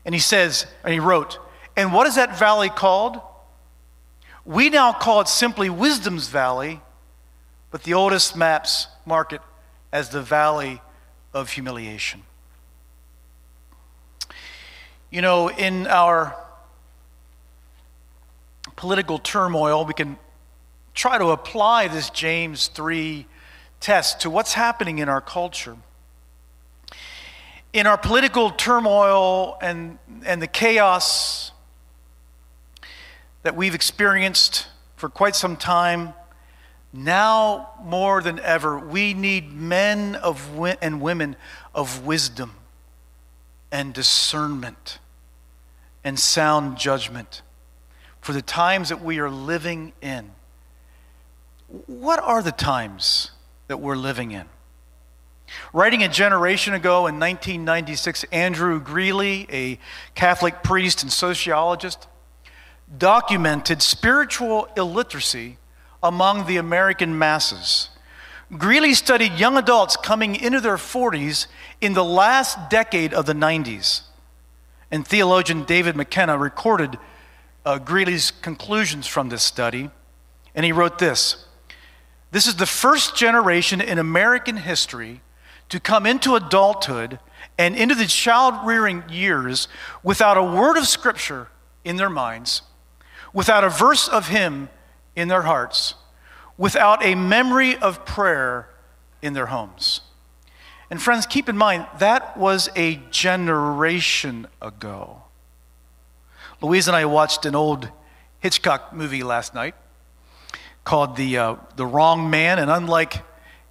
And 0.05 0.13
he 0.13 0.21
says, 0.21 0.67
and 0.83 0.93
he 0.93 0.99
wrote, 0.99 1.39
and 1.77 1.93
what 1.93 2.09
is 2.09 2.17
that 2.17 2.37
valley 2.37 2.69
called? 2.69 3.21
We 4.45 4.71
now 4.71 4.93
call 4.93 5.21
it 5.21 5.29
simply 5.29 5.71
Wisdom's 5.71 6.27
Valley, 6.27 6.81
but 7.71 7.85
the 7.85 7.95
oldest 7.95 8.35
maps 8.37 8.89
mark 9.05 9.33
it 9.33 9.41
as 9.93 10.09
the 10.09 10.23
Valley 10.23 10.81
of 11.33 11.51
Humiliation. 11.51 12.25
You 15.09 15.23
know, 15.23 15.49
in 15.49 15.87
our 15.87 16.37
political 18.75 19.21
turmoil, 19.21 19.85
we 19.85 19.95
can 19.95 20.19
try 20.95 21.17
to 21.17 21.27
apply 21.27 21.87
this 21.87 22.11
James 22.11 22.67
3 22.67 23.25
test 23.79 24.23
to 24.23 24.31
what's 24.31 24.55
happening 24.55 24.99
in 24.99 25.09
our 25.09 25.21
culture. 25.21 25.77
In 27.73 27.87
our 27.87 27.97
political 27.97 28.51
turmoil 28.51 29.59
and, 29.63 29.99
and 30.25 30.43
the 30.43 30.49
chaos 30.49 31.53
that 33.45 33.55
we've 33.55 33.77
experienced 33.77 34.67
for 34.97 35.09
quite 35.09 35.37
some 35.37 35.57
time, 35.57 36.15
now 36.93 37.71
more 37.85 38.23
than 38.23 38.41
ever, 38.41 38.77
we 38.77 39.15
need 39.15 39.53
men 39.53 40.17
of, 40.17 40.51
and 40.83 41.01
women 41.01 41.37
of 41.77 42.05
wisdom 42.05 42.57
and 43.77 43.93
discernment 43.93 44.99
and 46.03 46.19
sound 46.19 46.79
judgment 46.79 47.43
for 48.23 48.33
the 48.33 48.41
times 48.41 48.89
that 48.89 49.05
we 49.05 49.19
are 49.19 49.29
living 49.29 49.93
in. 50.01 50.31
What 51.85 52.19
are 52.21 52.43
the 52.43 52.53
times 52.53 53.33
that 53.69 53.77
we're 53.77 53.97
living 53.97 54.31
in? 54.31 54.47
Writing 55.75 56.03
a 56.03 56.09
generation 56.09 56.73
ago 56.73 57.07
in 57.07 57.21
1996, 57.21 58.25
Andrew 58.33 58.81
Greeley, 58.81 59.47
a 59.53 59.79
Catholic 60.15 60.63
priest 60.63 61.03
and 61.03 61.13
sociologist, 61.13 62.09
documented 62.97 63.83
spiritual 63.83 64.69
illiteracy 64.75 65.59
among 66.03 66.47
the 66.47 66.57
American 66.57 67.19
masses. 67.19 67.91
Greeley 68.55 68.95
studied 68.95 69.33
young 69.33 69.57
adults 69.57 69.97
coming 69.97 70.37
into 70.37 70.61
their 70.61 70.77
40s 70.77 71.49
in 71.81 71.95
the 71.95 72.05
last 72.05 72.71
decade 72.71 73.13
of 73.13 73.27
the 73.27 73.33
90s. 73.33 74.03
And 74.91 75.07
theologian 75.07 75.65
David 75.65 75.97
McKenna 75.97 76.39
recorded 76.39 76.97
uh, 77.65 77.79
Greeley's 77.79 78.31
conclusions 78.31 79.09
from 79.09 79.31
this 79.31 79.43
study. 79.43 79.91
And 80.55 80.65
he 80.65 80.71
wrote 80.71 80.99
this 80.99 81.45
This 82.31 82.47
is 82.47 82.55
the 82.55 82.67
first 82.67 83.17
generation 83.17 83.81
in 83.81 83.99
American 83.99 84.59
history 84.59 85.23
to 85.69 85.81
come 85.81 86.07
into 86.07 86.37
adulthood 86.37 87.19
and 87.59 87.75
into 87.75 87.97
the 87.97 88.07
child 88.07 88.65
rearing 88.65 89.03
years 89.09 89.67
without 90.05 90.37
a 90.37 90.43
word 90.43 90.77
of 90.77 90.87
scripture 90.87 91.49
in 91.85 91.97
their 91.97 92.11
minds, 92.11 92.63
without 93.33 93.65
a 93.65 93.69
verse 93.69 94.07
of 94.07 94.29
hymn 94.29 94.69
in 95.17 95.27
their 95.27 95.43
hearts 95.43 95.95
without 96.59 97.05
a 97.05 97.15
memory 97.15 97.77
of 97.77 98.05
prayer 98.05 98.69
in 99.23 99.33
their 99.33 99.47
homes. 99.47 100.01
And 100.91 101.03
friends, 101.03 101.27
keep 101.27 101.49
in 101.49 101.57
mind, 101.57 101.87
that 101.99 102.37
was 102.37 102.69
a 102.77 102.97
generation 103.11 104.47
ago. 104.63 105.23
Louise 106.63 106.87
and 106.89 106.97
I 106.97 107.05
watched 107.05 107.45
an 107.45 107.55
old 107.55 107.91
Hitchcock 108.41 108.93
movie 108.93 109.23
last 109.23 109.55
night 109.55 109.75
called 110.85 111.17
The, 111.17 111.37
uh, 111.37 111.57
the 111.75 111.85
Wrong 111.85 112.31
Man, 112.31 112.59
and 112.59 112.71
unlike 112.71 113.25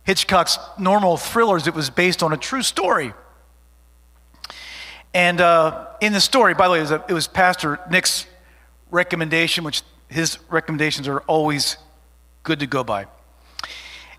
Hitchcock's 0.04 0.60
normal 0.78 1.18
thrillers, 1.18 1.68
it 1.68 1.74
was 1.74 1.90
based 1.90 2.22
on 2.22 2.34
a 2.34 2.38
true 2.38 2.62
story. 2.62 3.14
And 5.14 5.40
uh, 5.40 5.88
in 6.02 6.12
the 6.12 6.20
story, 6.20 6.54
by 6.54 6.68
the 6.68 6.74
way, 6.74 6.80
it 6.80 6.82
was, 6.82 6.92
a, 6.92 7.06
it 7.08 7.14
was 7.14 7.28
Pastor 7.28 7.80
Nick's 7.90 8.28
recommendation, 8.92 9.64
which 9.64 9.82
his 10.10 10.38
recommendations 10.50 11.08
are 11.08 11.22
always 11.22 11.78
good 12.46 12.60
to 12.62 12.68
go 12.68 12.84
by. 12.84 13.08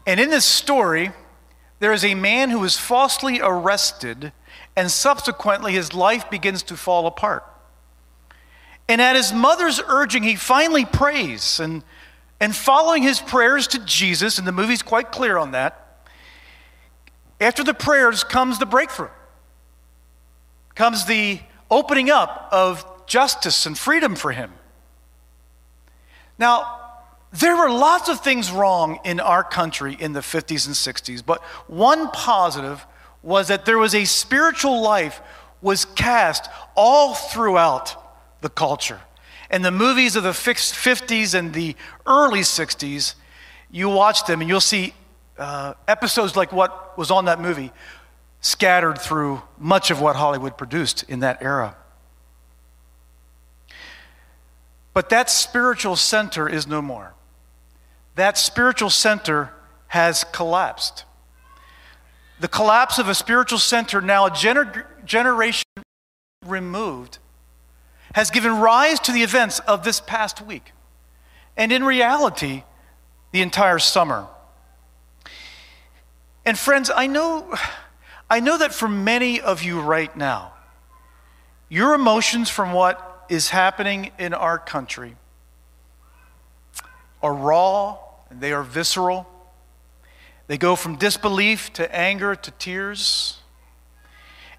And 0.07 0.21
in 0.21 0.29
this 0.29 0.45
story, 0.45 1.13
there 1.79 1.93
is 1.93 2.05
a 2.05 2.15
man 2.15 2.51
who 2.51 2.63
is 2.65 2.77
falsely 2.77 3.41
arrested, 3.41 4.33
and 4.77 4.91
subsequently 4.91 5.73
his 5.73 5.95
life 5.95 6.29
begins 6.29 6.63
to 6.65 6.77
fall 6.77 7.07
apart. 7.07 7.45
And 8.89 9.01
at 9.01 9.17
his 9.17 9.33
mother's 9.33 9.81
urging, 9.87 10.23
he 10.23 10.37
finally 10.37 10.85
prays. 10.85 11.59
And, 11.59 11.83
and 12.41 12.55
following 12.55 13.03
his 13.03 13.21
prayers 13.21 13.67
to 13.69 13.79
Jesus, 13.85 14.39
and 14.39 14.47
the 14.47 14.53
movie's 14.53 14.83
quite 14.83 15.11
clear 15.11 15.39
on 15.39 15.53
that, 15.53 15.83
after 17.41 17.65
the 17.65 17.75
prayers 17.75 18.25
comes 18.25 18.59
the 18.59 18.67
breakthrough, 18.67 19.11
comes 20.75 21.07
the 21.07 21.41
opening 21.71 22.11
up 22.11 22.49
of 22.53 22.85
justice 23.07 23.67
and 23.67 23.77
freedom 23.77 24.15
for 24.15 24.33
him. 24.33 24.53
Now, 26.39 26.86
there 27.33 27.57
were 27.57 27.71
lots 27.71 28.09
of 28.09 28.21
things 28.21 28.51
wrong 28.51 29.01
in 29.05 29.21
our 29.21 29.43
country 29.45 29.97
in 29.99 30.13
the 30.13 30.21
50s 30.21 30.67
and 30.67 30.75
60s, 30.75 31.25
but 31.25 31.43
one 31.67 32.11
positive 32.11 32.87
was 33.23 33.49
that 33.49 33.65
there 33.65 33.79
was 33.79 33.95
a 33.95 34.05
spiritual 34.05 34.81
life 34.81 35.21
was 35.61 35.85
cast 35.85 36.49
all 36.77 37.15
throughout 37.15 38.41
the 38.41 38.49
culture. 38.49 39.01
And 39.51 39.65
the 39.65 39.71
movies 39.71 40.17
of 40.17 40.23
the 40.23 40.31
50s 40.31 41.35
and 41.35 41.53
the 41.53 41.77
early 42.07 42.41
60s, 42.41 43.15
you 43.71 43.89
watch 43.89 44.25
them 44.27 44.41
and 44.41 44.49
you'll 44.49 44.61
see 44.61 44.95
uh, 45.39 45.75
episodes 45.89 46.37
like 46.37 46.53
what 46.53 46.97
was 46.97 47.11
on 47.11 47.27
that 47.27 47.41
movie 47.41 47.73
scattered 48.41 48.99
through 48.99 49.43
much 49.59 49.91
of 49.91 50.01
what 50.01 50.15
Hollywood 50.17 50.57
produced 50.57 51.05
in 51.09 51.21
that 51.21 51.43
era. 51.43 51.77
But 54.95 55.09
that 55.11 55.29
spiritual 55.29 55.97
center 55.97 56.49
is 56.49 56.67
no 56.67 56.81
more. 56.81 57.16
That 58.17 58.39
spiritual 58.39 58.91
center 58.91 59.53
has 59.89 60.25
collapsed. 60.25 61.05
The 62.41 62.49
collapse 62.49 62.99
of 62.99 63.09
a 63.09 63.15
spiritual 63.15 63.59
center, 63.59 64.01
now 64.01 64.27
a 64.27 64.31
gener- 64.31 64.85
generation 65.05 65.65
removed, 66.45 67.19
has 68.15 68.31
given 68.31 68.59
rise 68.59 68.99
to 69.01 69.13
the 69.13 69.23
events 69.23 69.59
of 69.61 69.85
this 69.85 70.01
past 70.01 70.41
week. 70.41 70.73
And 71.57 71.71
in 71.73 71.85
reality, 71.85 72.65
the 73.33 73.43
entire 73.43 73.79
summer. 73.79 74.27
And 76.47 76.59
friends, 76.59 76.91
I 76.95 77.07
know, 77.07 77.55
I 78.31 78.41
know 78.41 78.57
that 78.57 78.73
for 78.73 78.89
many 78.89 79.41
of 79.41 79.63
you 79.63 79.81
right 79.81 80.15
now, 80.17 80.53
your 81.69 81.95
emotions 81.95 82.49
from 82.49 82.73
what 82.73 83.27
is 83.29 83.51
happening 83.51 84.11
in 84.19 84.33
our 84.33 84.59
country 84.59 85.17
are 87.23 87.35
raw 87.35 87.99
they 88.31 88.53
are 88.53 88.63
visceral. 88.63 89.27
They 90.47 90.59
go 90.59 90.77
from 90.77 90.97
disbelief 90.97 91.73
to 91.75 91.95
anger 91.95 92.35
to 92.35 92.51
tears. 92.53 93.39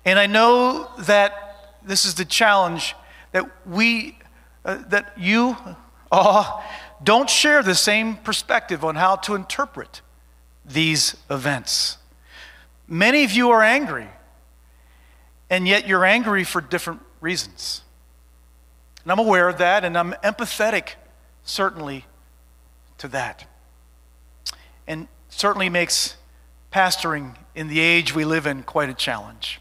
And 0.05 0.19
I 0.19 0.27
know 0.27 0.89
that 0.99 1.79
this 1.83 2.05
is 2.05 2.15
the 2.15 2.25
challenge 2.25 2.95
that 3.31 3.49
we, 3.65 4.17
uh, 4.65 4.83
that 4.89 5.13
you 5.17 5.55
all 6.11 6.63
don't 7.03 7.29
share 7.29 7.61
the 7.63 7.75
same 7.75 8.15
perspective 8.15 8.83
on 8.83 8.95
how 8.95 9.15
to 9.17 9.35
interpret 9.35 10.01
these 10.65 11.15
events. 11.29 11.97
Many 12.87 13.23
of 13.23 13.31
you 13.31 13.49
are 13.51 13.61
angry, 13.61 14.07
and 15.49 15.67
yet 15.67 15.87
you're 15.87 16.05
angry 16.05 16.43
for 16.43 16.61
different 16.61 17.01
reasons. 17.21 17.81
And 19.03 19.11
I'm 19.11 19.19
aware 19.19 19.47
of 19.47 19.57
that, 19.59 19.85
and 19.85 19.97
I'm 19.97 20.13
empathetic, 20.23 20.95
certainly, 21.43 22.05
to 22.97 23.07
that. 23.09 23.45
And 24.87 25.07
certainly 25.29 25.69
makes 25.69 26.15
pastoring 26.71 27.35
in 27.55 27.67
the 27.67 27.79
age 27.79 28.15
we 28.15 28.25
live 28.25 28.47
in 28.47 28.63
quite 28.63 28.89
a 28.89 28.93
challenge. 28.93 29.59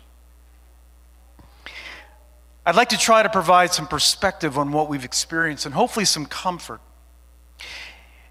I'd 2.65 2.75
like 2.75 2.89
to 2.89 2.99
try 2.99 3.23
to 3.23 3.29
provide 3.29 3.73
some 3.73 3.87
perspective 3.87 4.59
on 4.59 4.73
what 4.73 4.89
we've 4.89 5.05
experienced 5.05 5.67
and 5.67 5.75
hopefully 5.75 6.05
some 6.05 6.27
comfort. 6.27 6.81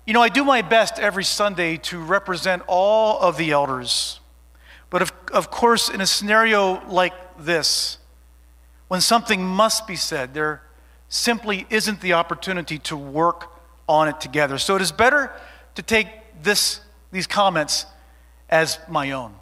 You 0.06 0.14
know, 0.14 0.22
I 0.22 0.30
do 0.30 0.44
my 0.44 0.62
best 0.62 1.00
every 1.00 1.24
Sunday 1.24 1.78
to 1.78 2.00
represent 2.00 2.62
all 2.68 3.20
of 3.20 3.38
the 3.38 3.52
elders. 3.52 4.20
But 4.90 5.02
of, 5.02 5.12
of 5.34 5.50
course, 5.50 5.90
in 5.90 6.00
a 6.00 6.06
scenario 6.06 6.86
like 6.88 7.14
this, 7.40 7.98
when 8.88 9.02
something 9.02 9.44
must 9.44 9.88
be 9.88 9.96
said, 9.96 10.34
there 10.34 10.62
simply 11.10 11.66
isn't 11.70 12.02
the 12.02 12.14
opportunity 12.14 12.78
to 12.80 12.96
work 12.96 13.52
on 13.88 14.08
it 14.08 14.20
together. 14.20 14.58
So 14.58 14.76
it 14.76 14.82
is 14.82 14.92
better 14.92 15.32
to 15.76 15.82
take 15.82 16.08
this, 16.44 16.82
these 17.16 17.28
comments 17.28 17.86
as 18.50 18.78
my 18.90 19.12
own. 19.12 19.34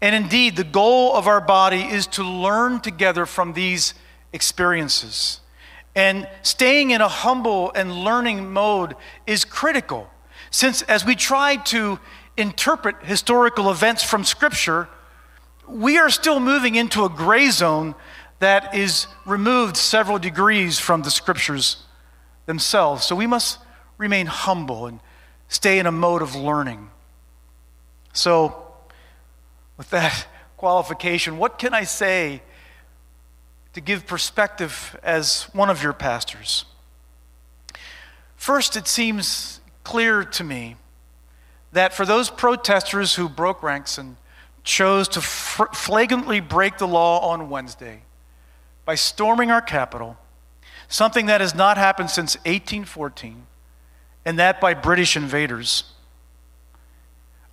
And 0.00 0.14
indeed, 0.14 0.56
the 0.56 0.64
goal 0.64 1.14
of 1.14 1.26
our 1.26 1.40
body 1.40 1.82
is 1.82 2.06
to 2.08 2.24
learn 2.24 2.80
together 2.80 3.26
from 3.26 3.52
these 3.52 3.94
experiences. 4.32 5.40
And 5.94 6.28
staying 6.42 6.90
in 6.90 7.00
a 7.00 7.08
humble 7.08 7.72
and 7.74 8.04
learning 8.04 8.52
mode 8.52 8.96
is 9.26 9.44
critical, 9.44 10.10
since 10.50 10.82
as 10.82 11.04
we 11.04 11.14
try 11.14 11.56
to 11.56 11.98
interpret 12.36 12.96
historical 13.02 13.70
events 13.70 14.02
from 14.02 14.24
Scripture, 14.24 14.88
we 15.68 15.98
are 15.98 16.10
still 16.10 16.40
moving 16.40 16.74
into 16.74 17.04
a 17.04 17.08
gray 17.08 17.50
zone 17.50 17.94
that 18.38 18.74
is 18.74 19.06
removed 19.26 19.76
several 19.76 20.18
degrees 20.18 20.78
from 20.78 21.02
the 21.02 21.10
Scriptures 21.10 21.84
themselves. 22.46 23.04
So 23.04 23.14
we 23.14 23.26
must 23.26 23.58
remain 23.98 24.26
humble 24.26 24.86
and 24.86 25.00
stay 25.48 25.78
in 25.78 25.86
a 25.86 25.92
mode 25.92 26.22
of 26.22 26.34
learning. 26.34 26.90
So, 28.12 28.72
with 29.76 29.90
that 29.90 30.26
qualification, 30.56 31.38
what 31.38 31.58
can 31.58 31.74
I 31.74 31.84
say 31.84 32.42
to 33.74 33.80
give 33.80 34.06
perspective 34.06 34.98
as 35.02 35.44
one 35.52 35.70
of 35.70 35.82
your 35.82 35.92
pastors? 35.92 36.64
First, 38.36 38.76
it 38.76 38.86
seems 38.86 39.60
clear 39.84 40.24
to 40.24 40.44
me 40.44 40.76
that 41.72 41.92
for 41.92 42.06
those 42.06 42.30
protesters 42.30 43.14
who 43.14 43.28
broke 43.28 43.62
ranks 43.62 43.98
and 43.98 44.16
chose 44.64 45.08
to 45.08 45.20
fr- 45.20 45.72
flagrantly 45.74 46.40
break 46.40 46.78
the 46.78 46.88
law 46.88 47.20
on 47.30 47.48
Wednesday 47.50 48.02
by 48.84 48.94
storming 48.94 49.50
our 49.50 49.60
Capitol, 49.60 50.16
something 50.88 51.26
that 51.26 51.40
has 51.40 51.54
not 51.54 51.76
happened 51.76 52.10
since 52.10 52.36
1814, 52.38 53.46
and 54.26 54.40
that 54.40 54.60
by 54.60 54.74
British 54.74 55.16
invaders, 55.16 55.84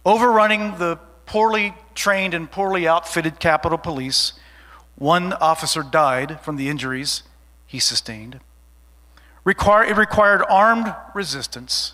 overrunning 0.05 0.79
the 0.79 0.97
poorly 1.27 1.75
trained 1.95 2.33
and 2.33 2.49
poorly 2.51 2.87
outfitted 2.87 3.39
Capitol 3.39 3.77
Police. 3.77 4.33
One 4.95 5.33
officer 5.33 5.83
died 5.83 6.41
from 6.41 6.55
the 6.57 6.69
injuries 6.69 7.23
he 7.65 7.79
sustained. 7.79 8.39
Require, 9.43 9.83
it 9.83 9.95
required 9.95 10.43
armed 10.49 10.93
resistance. 11.13 11.93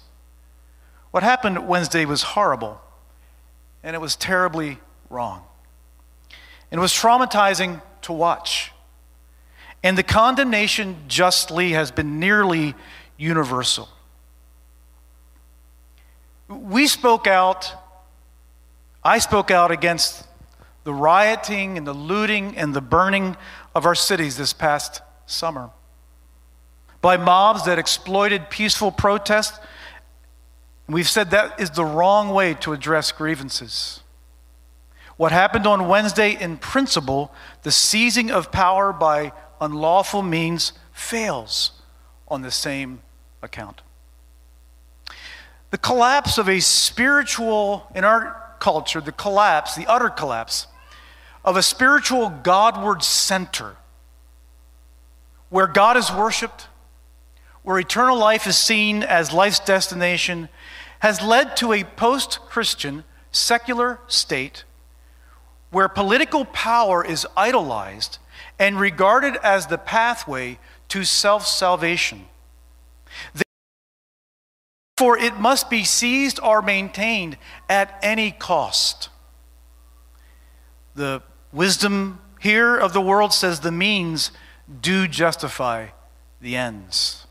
What 1.12 1.24
happened 1.24 1.68
Wednesday 1.68 2.06
was 2.06 2.22
horrible, 2.22 2.80
and 3.84 3.96
it 3.96 4.00
was 4.00 4.15
terribly 4.15 4.80
wrong. 5.10 5.44
It 6.72 6.80
was 6.80 6.94
traumatizing 6.94 7.82
to 8.04 8.13
watch. 8.13 8.72
And 9.84 9.98
the 9.98 10.04
condemnation 10.04 11.04
justly 11.08 11.72
has 11.72 11.92
been 11.92 12.20
nearly 12.20 12.76
universal. 13.18 13.89
We 16.49 16.88
spoke 16.88 17.27
out 17.27 17.73
I 19.03 19.19
spoke 19.19 19.50
out 19.50 19.71
against 19.71 20.27
the 20.83 20.93
rioting 20.93 21.77
and 21.77 21.87
the 21.87 21.93
looting 21.93 22.58
and 22.58 22.73
the 22.73 22.81
burning 22.81 23.37
of 23.73 23.85
our 23.85 23.95
cities 23.95 24.35
this 24.35 24.52
past 24.52 25.02
summer 25.25 25.69
by 27.02 27.15
mobs 27.15 27.63
that 27.65 27.79
exploited 27.79 28.50
peaceful 28.50 28.91
protest. 28.91 29.60
We've 30.87 31.08
said 31.08 31.31
that 31.31 31.60
is 31.60 31.69
the 31.69 31.85
wrong 31.85 32.29
way 32.31 32.56
to 32.56 32.73
address 32.73 33.12
grievances. 33.13 34.02
What 35.15 35.31
happened 35.31 35.67
on 35.67 35.87
Wednesday, 35.87 36.31
in 36.31 36.58
principle, 36.58 37.33
the 37.63 37.71
seizing 37.71 38.31
of 38.31 38.52
power 38.52 38.91
by 38.91 39.31
unlawful 39.62 40.23
means 40.23 40.73
fails 40.91 41.71
on 42.27 42.41
the 42.41 42.52
same 42.52 43.02
account. 43.41 43.81
The 45.72 45.78
collapse 45.78 46.38
of 46.38 46.50
a 46.50 46.60
spiritual, 46.60 47.88
in 47.94 48.04
our 48.04 48.56
culture, 48.60 49.02
the 49.02 49.12
collapse, 49.12 49.76
the 49.76 49.88
utter 49.88 50.10
collapse 50.10 50.67
of 51.46 51.56
a 51.56 51.63
spiritual 51.63 52.30
Godward 52.30 53.04
center 53.04 53.76
where 55.50 55.67
God 55.67 55.98
is 55.98 56.12
worshiped, 56.12 56.67
where 57.63 57.80
eternal 57.80 58.17
life 58.17 58.48
is 58.48 58.58
seen 58.58 59.04
as 59.04 59.34
life's 59.34 59.60
destination, 59.60 60.50
has 61.00 61.22
led 61.22 61.56
to 61.58 61.74
a 61.74 61.84
post 61.84 62.40
Christian 62.50 63.04
secular 63.32 64.00
state 64.08 64.63
where 65.72 65.88
political 65.88 66.46
power 66.46 67.06
is 67.06 67.28
idolized 67.38 68.17
and 68.58 68.80
regarded 68.80 69.38
as 69.44 69.67
the 69.67 69.78
pathway 69.78 70.60
to 70.90 71.04
self 71.04 71.46
salvation. 71.46 72.26
Therefore, 75.00 75.17
it 75.17 75.39
must 75.39 75.69
be 75.69 75.85
seized 75.85 76.41
or 76.43 76.62
maintained 76.62 77.37
at 77.69 77.97
any 78.02 78.31
cost. 78.31 79.08
The 80.93 81.23
wisdom 81.54 82.19
here 82.41 82.75
of 82.75 82.91
the 82.91 83.00
world 83.00 83.31
says 83.31 83.62
the 83.62 83.71
means 83.71 84.31
do 84.81 85.08
justify 85.08 85.87
the 86.41 86.58
ends. 86.58 87.25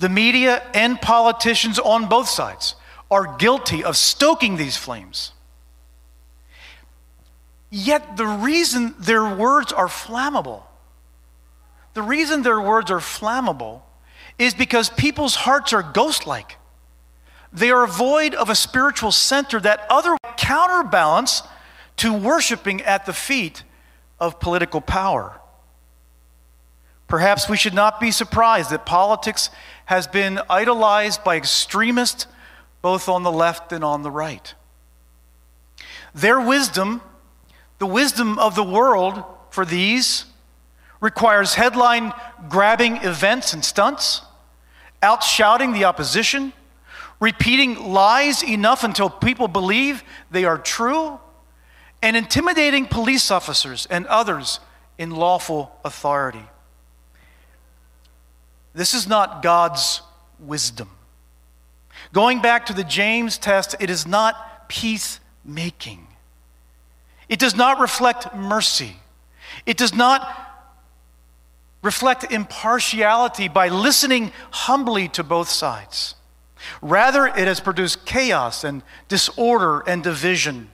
The 0.00 0.08
media 0.08 0.64
and 0.74 1.00
politicians 1.00 1.78
on 1.78 2.08
both 2.08 2.28
sides 2.28 2.74
are 3.08 3.36
guilty 3.36 3.84
of 3.84 3.96
stoking 3.96 4.56
these 4.56 4.76
flames. 4.76 5.30
Yet 7.70 8.16
the 8.16 8.26
reason 8.26 8.96
their 8.98 9.32
words 9.32 9.72
are 9.72 9.86
flammable, 9.86 10.64
the 11.92 12.02
reason 12.02 12.42
their 12.42 12.60
words 12.60 12.90
are 12.90 12.98
flammable 12.98 13.82
is 14.40 14.54
because 14.54 14.90
people's 14.90 15.36
hearts 15.36 15.72
are 15.72 15.80
ghost 15.80 16.26
like. 16.26 16.56
They 17.54 17.70
are 17.70 17.86
void 17.86 18.34
of 18.34 18.50
a 18.50 18.56
spiritual 18.56 19.12
center 19.12 19.60
that 19.60 19.86
other 19.88 20.16
counterbalance 20.36 21.42
to 21.98 22.12
worshiping 22.12 22.82
at 22.82 23.06
the 23.06 23.12
feet 23.12 23.62
of 24.18 24.40
political 24.40 24.80
power. 24.80 25.40
Perhaps 27.06 27.48
we 27.48 27.56
should 27.56 27.74
not 27.74 28.00
be 28.00 28.10
surprised 28.10 28.70
that 28.70 28.84
politics 28.84 29.50
has 29.84 30.08
been 30.08 30.40
idolized 30.50 31.22
by 31.22 31.36
extremists 31.36 32.26
both 32.82 33.08
on 33.08 33.22
the 33.22 33.32
left 33.32 33.72
and 33.72 33.84
on 33.84 34.02
the 34.02 34.10
right. 34.10 34.54
Their 36.12 36.40
wisdom, 36.40 37.02
the 37.78 37.86
wisdom 37.86 38.36
of 38.38 38.56
the 38.56 38.64
world 38.64 39.22
for 39.50 39.64
these, 39.64 40.24
requires 41.00 41.54
headline 41.54 42.12
grabbing 42.48 42.96
events 42.96 43.52
and 43.52 43.64
stunts, 43.64 44.22
outshouting 45.02 45.72
the 45.72 45.84
opposition, 45.84 46.52
repeating 47.24 47.90
lies 47.90 48.42
enough 48.44 48.84
until 48.84 49.08
people 49.08 49.48
believe 49.48 50.04
they 50.30 50.44
are 50.44 50.58
true, 50.58 51.18
and 52.02 52.18
intimidating 52.18 52.84
police 52.84 53.30
officers 53.30 53.86
and 53.88 54.06
others 54.08 54.60
in 54.98 55.10
lawful 55.10 55.74
authority. 55.86 56.44
This 58.74 58.92
is 58.92 59.08
not 59.08 59.42
God's 59.42 60.02
wisdom. 60.38 60.90
Going 62.12 62.42
back 62.42 62.66
to 62.66 62.74
the 62.74 62.84
James 62.84 63.38
test, 63.38 63.74
it 63.80 63.88
is 63.88 64.06
not 64.06 64.68
peacemaking. 64.68 66.06
It 67.30 67.38
does 67.38 67.56
not 67.56 67.80
reflect 67.80 68.34
mercy. 68.34 68.96
It 69.64 69.78
does 69.78 69.94
not 69.94 70.20
reflect 71.80 72.30
impartiality 72.30 73.48
by 73.48 73.68
listening 73.68 74.30
humbly 74.50 75.08
to 75.08 75.22
both 75.22 75.48
sides. 75.48 76.16
Rather, 76.82 77.26
it 77.26 77.46
has 77.48 77.60
produced 77.60 78.04
chaos 78.04 78.64
and 78.64 78.82
disorder 79.08 79.80
and 79.80 80.02
division. 80.02 80.70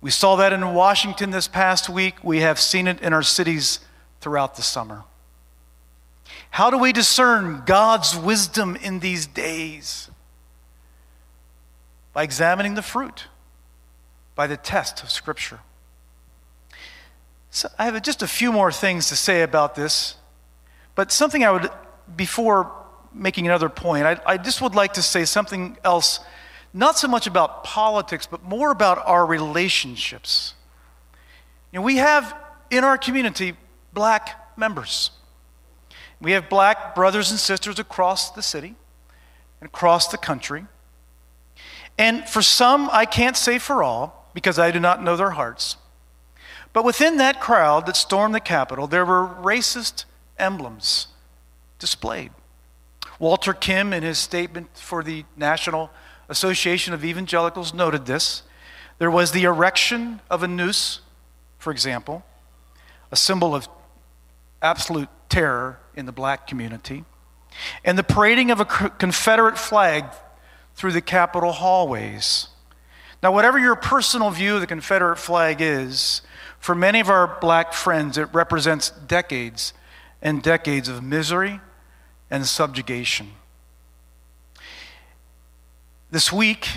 We 0.00 0.10
saw 0.10 0.36
that 0.36 0.52
in 0.52 0.74
Washington 0.74 1.30
this 1.30 1.48
past 1.48 1.88
week. 1.88 2.24
We 2.24 2.40
have 2.40 2.58
seen 2.58 2.86
it 2.86 3.00
in 3.00 3.12
our 3.12 3.22
cities 3.22 3.80
throughout 4.20 4.56
the 4.56 4.62
summer. 4.62 5.04
How 6.50 6.70
do 6.70 6.78
we 6.78 6.92
discern 6.92 7.62
God's 7.66 8.16
wisdom 8.16 8.76
in 8.76 9.00
these 9.00 9.26
days? 9.26 10.10
By 12.12 12.22
examining 12.22 12.74
the 12.74 12.82
fruit, 12.82 13.26
by 14.34 14.46
the 14.46 14.56
test 14.56 15.02
of 15.02 15.10
Scripture. 15.10 15.60
So 17.50 17.68
I 17.78 17.84
have 17.86 18.02
just 18.02 18.22
a 18.22 18.26
few 18.26 18.52
more 18.52 18.72
things 18.72 19.08
to 19.08 19.16
say 19.16 19.42
about 19.42 19.74
this, 19.74 20.16
but 20.94 21.12
something 21.12 21.44
I 21.44 21.50
would, 21.50 21.70
before 22.16 22.72
making 23.12 23.46
another 23.46 23.68
point, 23.68 24.04
I, 24.04 24.20
I 24.26 24.36
just 24.36 24.60
would 24.62 24.74
like 24.74 24.94
to 24.94 25.02
say 25.02 25.24
something 25.24 25.76
else, 25.84 26.20
not 26.72 26.98
so 26.98 27.08
much 27.08 27.26
about 27.26 27.64
politics, 27.64 28.26
but 28.26 28.42
more 28.42 28.70
about 28.70 28.98
our 29.06 29.26
relationships. 29.26 30.54
You 31.72 31.78
know, 31.78 31.84
we 31.84 31.96
have 31.96 32.34
in 32.70 32.84
our 32.84 32.98
community 32.98 33.56
black 33.92 34.56
members. 34.56 35.10
We 36.20 36.32
have 36.32 36.48
black 36.48 36.94
brothers 36.94 37.30
and 37.30 37.40
sisters 37.40 37.78
across 37.78 38.30
the 38.30 38.42
city 38.42 38.74
and 39.60 39.68
across 39.68 40.08
the 40.08 40.18
country. 40.18 40.66
And 41.98 42.28
for 42.28 42.42
some, 42.42 42.88
I 42.92 43.04
can't 43.06 43.36
say 43.36 43.58
for 43.58 43.82
all, 43.82 44.30
because 44.34 44.58
I 44.58 44.70
do 44.70 44.80
not 44.80 45.02
know 45.02 45.16
their 45.16 45.30
hearts. 45.30 45.76
But 46.72 46.84
within 46.84 47.16
that 47.16 47.40
crowd 47.40 47.86
that 47.86 47.96
stormed 47.96 48.34
the 48.34 48.40
Capitol, 48.40 48.86
there 48.86 49.04
were 49.04 49.26
racist 49.26 50.04
emblems 50.38 51.08
displayed. 51.78 52.30
Walter 53.20 53.52
Kim, 53.52 53.92
in 53.92 54.02
his 54.02 54.18
statement 54.18 54.70
for 54.72 55.04
the 55.04 55.26
National 55.36 55.90
Association 56.30 56.94
of 56.94 57.04
Evangelicals, 57.04 57.74
noted 57.74 58.06
this. 58.06 58.42
There 58.98 59.10
was 59.10 59.32
the 59.32 59.44
erection 59.44 60.20
of 60.30 60.42
a 60.42 60.48
noose, 60.48 61.00
for 61.58 61.70
example, 61.70 62.24
a 63.12 63.16
symbol 63.16 63.54
of 63.54 63.68
absolute 64.62 65.10
terror 65.28 65.78
in 65.94 66.06
the 66.06 66.12
black 66.12 66.46
community, 66.46 67.04
and 67.84 67.98
the 67.98 68.02
parading 68.02 68.50
of 68.50 68.58
a 68.58 68.64
Confederate 68.64 69.58
flag 69.58 70.06
through 70.74 70.92
the 70.92 71.02
Capitol 71.02 71.52
hallways. 71.52 72.48
Now, 73.22 73.32
whatever 73.32 73.58
your 73.58 73.76
personal 73.76 74.30
view 74.30 74.54
of 74.54 74.62
the 74.62 74.66
Confederate 74.66 75.18
flag 75.18 75.60
is, 75.60 76.22
for 76.58 76.74
many 76.74 77.00
of 77.00 77.10
our 77.10 77.38
black 77.38 77.74
friends, 77.74 78.16
it 78.16 78.30
represents 78.32 78.88
decades 78.90 79.74
and 80.22 80.42
decades 80.42 80.88
of 80.88 81.02
misery 81.02 81.60
and 82.30 82.46
subjugation. 82.46 83.32
This 86.10 86.32
week, 86.32 86.68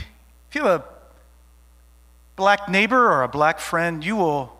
if 0.49 0.55
you 0.55 0.63
have 0.63 0.81
a 0.81 0.85
black 2.35 2.69
neighbor 2.69 3.11
or 3.11 3.23
a 3.23 3.27
black 3.27 3.59
friend, 3.59 4.03
you 4.03 4.15
will, 4.15 4.53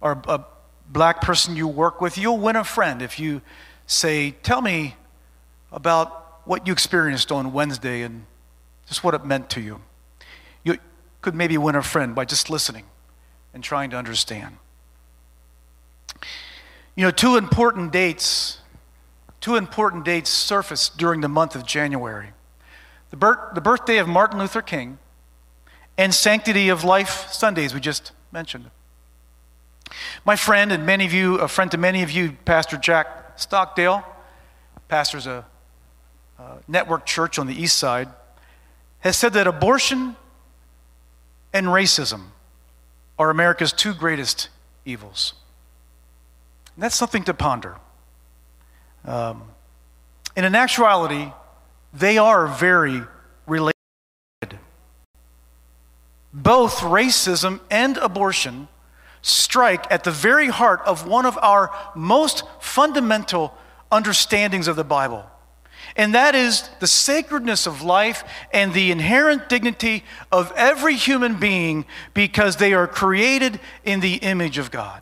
or 0.00 0.22
a 0.26 0.44
black 0.88 1.20
person 1.20 1.56
you 1.56 1.68
work 1.68 2.00
with, 2.00 2.16
you'll 2.16 2.38
win 2.38 2.56
a 2.56 2.64
friend 2.64 3.02
if 3.02 3.18
you 3.18 3.42
say, 3.86 4.30
Tell 4.30 4.62
me 4.62 4.96
about 5.70 6.40
what 6.46 6.66
you 6.66 6.72
experienced 6.72 7.30
on 7.30 7.52
Wednesday 7.52 8.02
and 8.02 8.24
just 8.86 9.04
what 9.04 9.14
it 9.14 9.24
meant 9.24 9.50
to 9.50 9.60
you. 9.60 9.80
You 10.64 10.78
could 11.20 11.34
maybe 11.34 11.58
win 11.58 11.74
a 11.74 11.82
friend 11.82 12.14
by 12.14 12.24
just 12.24 12.48
listening 12.48 12.84
and 13.52 13.62
trying 13.62 13.90
to 13.90 13.96
understand. 13.96 14.56
You 16.96 17.04
know, 17.04 17.10
two 17.10 17.36
important 17.36 17.92
dates, 17.92 18.58
two 19.40 19.56
important 19.56 20.04
dates 20.04 20.30
surfaced 20.30 20.98
during 20.98 21.20
the 21.20 21.28
month 21.28 21.54
of 21.54 21.64
January. 21.64 22.30
The, 23.10 23.16
birth, 23.16 23.54
the 23.54 23.60
birthday 23.60 23.98
of 23.98 24.08
Martin 24.08 24.38
Luther 24.38 24.62
King 24.62 24.98
and 25.96 26.14
Sanctity 26.14 26.68
of 26.68 26.84
Life 26.84 27.30
Sundays, 27.32 27.74
we 27.74 27.80
just 27.80 28.12
mentioned. 28.32 28.70
My 30.24 30.36
friend, 30.36 30.70
and 30.72 30.84
many 30.84 31.06
of 31.06 31.12
you, 31.12 31.36
a 31.36 31.48
friend 31.48 31.70
to 31.70 31.78
many 31.78 32.02
of 32.02 32.10
you, 32.10 32.32
Pastor 32.44 32.76
Jack 32.76 33.38
Stockdale, 33.38 34.04
pastors 34.88 35.26
a, 35.26 35.44
a 36.38 36.56
network 36.66 37.06
church 37.06 37.38
on 37.38 37.46
the 37.46 37.54
east 37.54 37.76
side, 37.76 38.08
has 39.00 39.16
said 39.16 39.32
that 39.32 39.46
abortion 39.46 40.16
and 41.52 41.66
racism 41.66 42.26
are 43.18 43.30
America's 43.30 43.72
two 43.72 43.94
greatest 43.94 44.48
evils. 44.84 45.34
And 46.74 46.82
that's 46.82 46.94
something 46.94 47.24
to 47.24 47.34
ponder. 47.34 47.76
Um, 49.08 49.42
and 50.36 50.44
in 50.44 50.54
actuality, 50.54 51.32
they 51.94 52.18
are 52.18 52.46
very 52.46 53.02
related. 53.46 53.74
Both 56.34 56.80
racism 56.80 57.60
and 57.70 57.96
abortion 57.96 58.68
strike 59.22 59.90
at 59.90 60.04
the 60.04 60.10
very 60.10 60.48
heart 60.48 60.82
of 60.84 61.06
one 61.06 61.24
of 61.24 61.38
our 61.38 61.74
most 61.94 62.44
fundamental 62.60 63.54
understandings 63.90 64.68
of 64.68 64.76
the 64.76 64.84
Bible. 64.84 65.24
And 65.96 66.14
that 66.14 66.34
is 66.34 66.68
the 66.80 66.86
sacredness 66.86 67.66
of 67.66 67.80
life 67.80 68.24
and 68.52 68.74
the 68.74 68.90
inherent 68.90 69.48
dignity 69.48 70.04
of 70.30 70.52
every 70.54 70.96
human 70.96 71.36
being 71.40 71.86
because 72.12 72.56
they 72.56 72.74
are 72.74 72.86
created 72.86 73.58
in 73.84 74.00
the 74.00 74.16
image 74.16 74.58
of 74.58 74.70
God. 74.70 75.00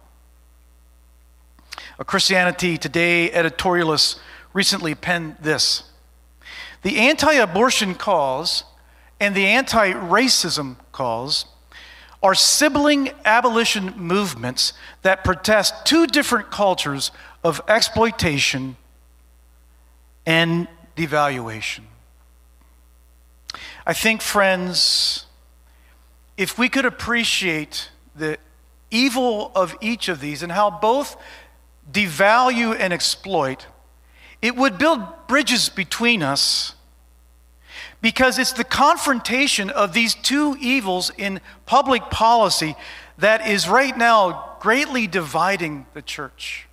A 1.99 2.05
Christianity 2.05 2.77
Today 2.77 3.31
editorialist 3.31 4.19
recently 4.53 4.95
penned 4.95 5.37
this 5.41 5.85
The 6.83 6.99
anti 6.99 7.33
abortion 7.33 7.95
cause 7.95 8.65
and 9.19 9.35
the 9.35 9.47
anti 9.47 9.93
racism 9.93 10.77
cause 10.93 11.47
are 12.23 12.35
sibling 12.35 13.11
abolition 13.25 13.95
movements 13.97 14.75
that 15.03 15.25
protest 15.25 15.87
two 15.87 16.07
different 16.07 16.51
cultures 16.51 17.13
of 17.43 17.63
exploitation 17.67 18.77
and 20.27 20.69
devaluation. 20.97 21.85
I 23.87 23.95
think, 23.95 24.21
friends, 24.21 25.27
if 26.37 26.59
we 26.59 26.69
could 26.69 26.85
appreciate 26.85 27.91
the 28.15 28.37
evil 28.91 29.51
of 29.55 29.75
each 29.81 30.09
of 30.09 30.21
these 30.21 30.43
and 30.43 30.53
how 30.53 30.71
both 30.71 31.17
devalue 31.91 32.77
and 32.79 32.93
exploit, 32.93 33.67
it 34.43 34.57
would 34.57 34.79
build 34.79 35.01
bridges 35.29 35.69
between 35.69 36.23
us 36.23 36.75
because 38.01 38.39
it's 38.39 38.53
the 38.53 38.65
confrontation 38.65 39.71
of 39.71 39.93
these 39.93 40.15
two 40.15 40.57
evils 40.61 41.11
in 41.17 41.41
public 41.65 42.03
policy 42.11 42.77
that 43.19 43.47
is 43.49 43.69
right 43.69 43.97
now 43.97 44.57
greatly 44.61 45.07
dividing 45.07 45.87
the 45.95 46.03
church. 46.03 46.67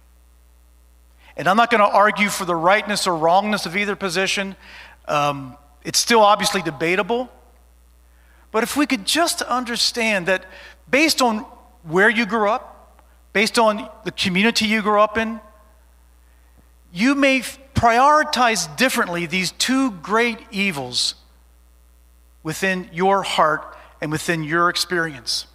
And 1.36 1.48
I'm 1.48 1.58
not 1.58 1.72
going 1.72 1.82
to 1.82 1.88
argue 1.88 2.30
for 2.30 2.46
the 2.46 2.56
rightness 2.56 3.08
or 3.08 3.16
wrongness 3.16 3.66
of 3.66 3.76
either 3.76 3.96
position. 3.96 4.56
Um, 5.08 5.58
it's 5.84 6.00
still 6.00 6.22
obviously 6.22 6.62
debatable. 6.62 7.30
But 8.52 8.64
if 8.64 8.78
we 8.78 8.86
could 8.86 9.06
just 9.06 9.42
understand 9.42 10.28
that 10.28 10.46
based 10.90 11.22
on 11.22 11.40
where 11.84 12.10
you 12.10 12.26
grew 12.26 12.50
up, 12.50 12.73
based 13.34 13.60
on 13.60 13.90
the 14.06 14.12
community 14.12 14.66
you 14.66 14.82
grew 14.82 15.02
up 15.02 15.18
in, 15.18 15.40
you 16.94 17.16
may 17.16 17.40
prioritize 17.74 18.76
differently 18.78 19.26
these 19.26 19.52
two 19.52 19.92
great 19.92 20.40
evils 20.52 21.16
within 22.44 22.90
your 22.94 23.24
heart 23.24 23.76
and 24.00 24.12
within 24.12 24.44
your 24.44 24.70
experience. 24.70 25.48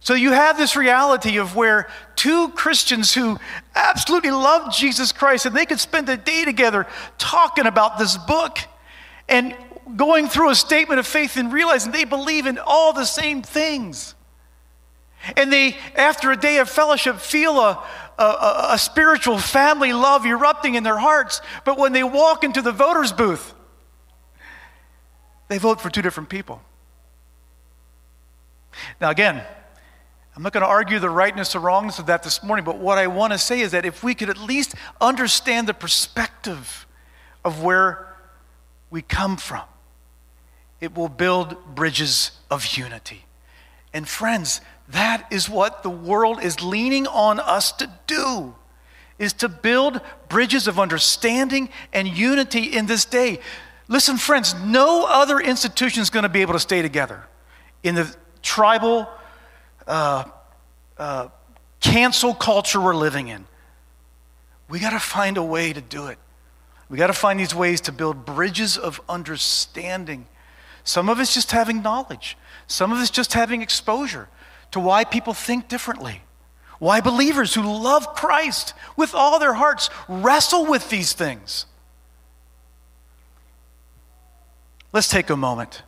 So 0.00 0.14
you 0.14 0.32
have 0.32 0.56
this 0.56 0.76
reality 0.76 1.38
of 1.38 1.56
where 1.56 1.88
two 2.14 2.50
Christians 2.50 3.14
who 3.14 3.38
absolutely 3.74 4.30
love 4.30 4.72
Jesus 4.72 5.12
Christ 5.12 5.46
and 5.46 5.56
they 5.56 5.66
could 5.66 5.80
spend 5.80 6.08
a 6.08 6.16
day 6.16 6.44
together 6.44 6.86
talking 7.16 7.66
about 7.66 7.98
this 7.98 8.16
book 8.16 8.58
and 9.28 9.56
going 9.96 10.28
through 10.28 10.50
a 10.50 10.54
statement 10.54 10.98
of 10.98 11.06
faith 11.06 11.36
and 11.36 11.52
realizing 11.52 11.92
they 11.92 12.04
believe 12.04 12.46
in 12.46 12.58
all 12.58 12.92
the 12.92 13.04
same 13.04 13.42
things. 13.42 14.14
And 15.36 15.52
they, 15.52 15.76
after 15.96 16.30
a 16.30 16.36
day 16.36 16.58
of 16.58 16.68
fellowship, 16.68 17.16
feel 17.16 17.58
a, 17.58 17.82
a, 18.18 18.68
a, 18.72 18.78
spiritual 18.78 19.38
family 19.38 19.92
love 19.92 20.26
erupting 20.26 20.74
in 20.74 20.82
their 20.82 20.98
hearts. 20.98 21.40
But 21.64 21.78
when 21.78 21.92
they 21.92 22.04
walk 22.04 22.44
into 22.44 22.62
the 22.62 22.72
voter's 22.72 23.12
booth, 23.12 23.54
they 25.48 25.58
vote 25.58 25.80
for 25.80 25.90
two 25.90 26.02
different 26.02 26.28
people. 26.28 26.60
Now, 29.00 29.10
again, 29.10 29.42
I'm 30.36 30.42
not 30.42 30.52
going 30.52 30.62
to 30.62 30.68
argue 30.68 30.98
the 30.98 31.10
rightness 31.10 31.54
or 31.54 31.60
wrongness 31.60 31.98
of 31.98 32.06
that 32.06 32.22
this 32.22 32.42
morning, 32.42 32.64
but 32.64 32.78
what 32.78 32.98
I 32.98 33.06
want 33.06 33.32
to 33.32 33.38
say 33.38 33.60
is 33.60 33.70
that 33.70 33.84
if 33.84 34.02
we 34.02 34.14
could 34.14 34.30
at 34.30 34.38
least 34.38 34.74
understand 35.00 35.68
the 35.68 35.74
perspective 35.74 36.86
of 37.44 37.62
where 37.62 38.16
we 38.90 39.00
come 39.00 39.36
from, 39.36 39.62
it 40.80 40.96
will 40.96 41.08
build 41.08 41.74
bridges 41.74 42.32
of 42.50 42.76
unity. 42.76 43.26
And 43.92 44.08
friends, 44.08 44.60
that 44.88 45.26
is 45.32 45.48
what 45.48 45.82
the 45.82 45.90
world 45.90 46.42
is 46.42 46.62
leaning 46.62 47.06
on 47.06 47.40
us 47.40 47.72
to 47.72 47.90
do 48.06 48.54
is 49.18 49.32
to 49.32 49.48
build 49.48 50.00
bridges 50.28 50.66
of 50.66 50.78
understanding 50.78 51.68
and 51.92 52.08
unity 52.08 52.64
in 52.64 52.86
this 52.86 53.04
day. 53.04 53.38
Listen, 53.88 54.16
friends, 54.16 54.54
no 54.54 55.06
other 55.06 55.38
institution 55.38 56.02
is 56.02 56.10
going 56.10 56.24
to 56.24 56.28
be 56.28 56.40
able 56.40 56.54
to 56.54 56.58
stay 56.58 56.82
together 56.82 57.24
in 57.82 57.94
the 57.94 58.14
tribal 58.42 59.08
uh, 59.86 60.24
uh, 60.98 61.28
cancel 61.80 62.34
culture 62.34 62.80
we're 62.80 62.94
living 62.94 63.28
in. 63.28 63.46
We 64.68 64.80
got 64.80 64.90
to 64.90 64.98
find 64.98 65.36
a 65.36 65.42
way 65.42 65.72
to 65.72 65.80
do 65.80 66.06
it. 66.06 66.18
We 66.88 66.98
got 66.98 67.06
to 67.08 67.12
find 67.12 67.38
these 67.38 67.54
ways 67.54 67.82
to 67.82 67.92
build 67.92 68.24
bridges 68.24 68.76
of 68.76 69.00
understanding. 69.08 70.26
Some 70.82 71.08
of 71.08 71.20
it's 71.20 71.32
just 71.32 71.52
having 71.52 71.82
knowledge, 71.82 72.36
some 72.66 72.92
of 72.92 73.00
it's 73.00 73.10
just 73.10 73.32
having 73.32 73.62
exposure 73.62 74.28
to 74.74 74.80
why 74.80 75.04
people 75.04 75.32
think 75.32 75.68
differently. 75.68 76.20
Why 76.80 77.00
believers 77.00 77.54
who 77.54 77.62
love 77.62 78.12
Christ 78.16 78.74
with 78.96 79.14
all 79.14 79.38
their 79.38 79.54
hearts 79.54 79.88
wrestle 80.08 80.66
with 80.66 80.90
these 80.90 81.12
things. 81.12 81.66
Let's 84.92 85.06
take 85.06 85.30
a 85.30 85.36
moment. 85.36 85.82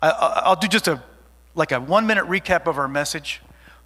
I, 0.00 0.44
will 0.48 0.56
do 0.56 0.68
just 0.68 0.88
a 0.88 1.02
like 1.54 1.70
a 1.70 1.78
one 1.78 2.06
minute 2.06 2.24
recap 2.24 2.66
of 2.66 2.78
our 2.78 2.88
message. 2.88 3.42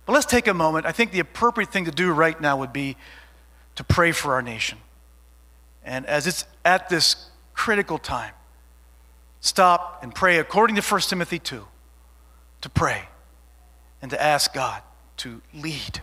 But 0.07 0.13
let's 0.13 0.25
take 0.25 0.47
a 0.47 0.55
moment. 0.55 0.87
I 0.87 0.93
think 0.93 1.11
the 1.11 1.19
appropriate 1.19 1.73
thing 1.73 1.87
to 1.87 1.91
do 1.91 2.13
right 2.13 2.41
now 2.41 2.59
would 2.59 2.73
be 2.73 2.97
to 3.75 3.83
pray 3.83 4.13
for 4.13 4.35
our 4.35 4.43
nation. 4.43 4.79
And 5.85 6.07
as 6.07 6.29
it's 6.29 6.45
at 6.65 6.89
this 6.89 7.29
critical 7.55 7.99
time, 7.99 8.35
stop 9.41 9.99
and 10.05 10.15
pray 10.15 10.39
according 10.39 10.77
to 10.77 10.83
1 10.83 11.01
Timothy 11.01 11.41
2 11.41 11.67
to 12.61 12.69
pray 12.69 13.09
and 14.01 14.11
to 14.11 14.23
ask 14.23 14.53
God 14.53 14.83
to 15.19 15.41
lead 15.55 16.03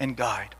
and 0.00 0.16
guide. 0.16 0.54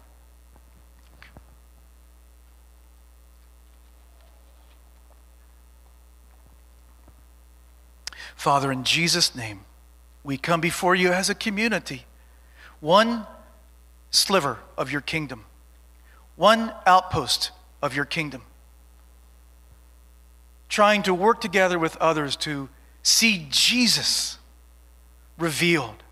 Father, 8.36 8.70
in 8.70 8.84
Jesus' 8.84 9.34
name, 9.34 9.64
we 10.22 10.36
come 10.36 10.60
before 10.60 10.94
you 10.94 11.12
as 11.12 11.30
a 11.30 11.34
community, 11.34 12.04
one 12.80 13.26
sliver 14.10 14.58
of 14.76 14.92
your 14.92 15.00
kingdom, 15.00 15.46
one 16.36 16.72
outpost 16.86 17.52
of 17.80 17.96
your 17.96 18.04
kingdom, 18.04 18.42
trying 20.68 21.02
to 21.04 21.14
work 21.14 21.40
together 21.40 21.78
with 21.78 21.96
others 21.96 22.36
to 22.36 22.68
see 23.02 23.46
Jesus 23.50 24.36
revealed, 25.38 26.03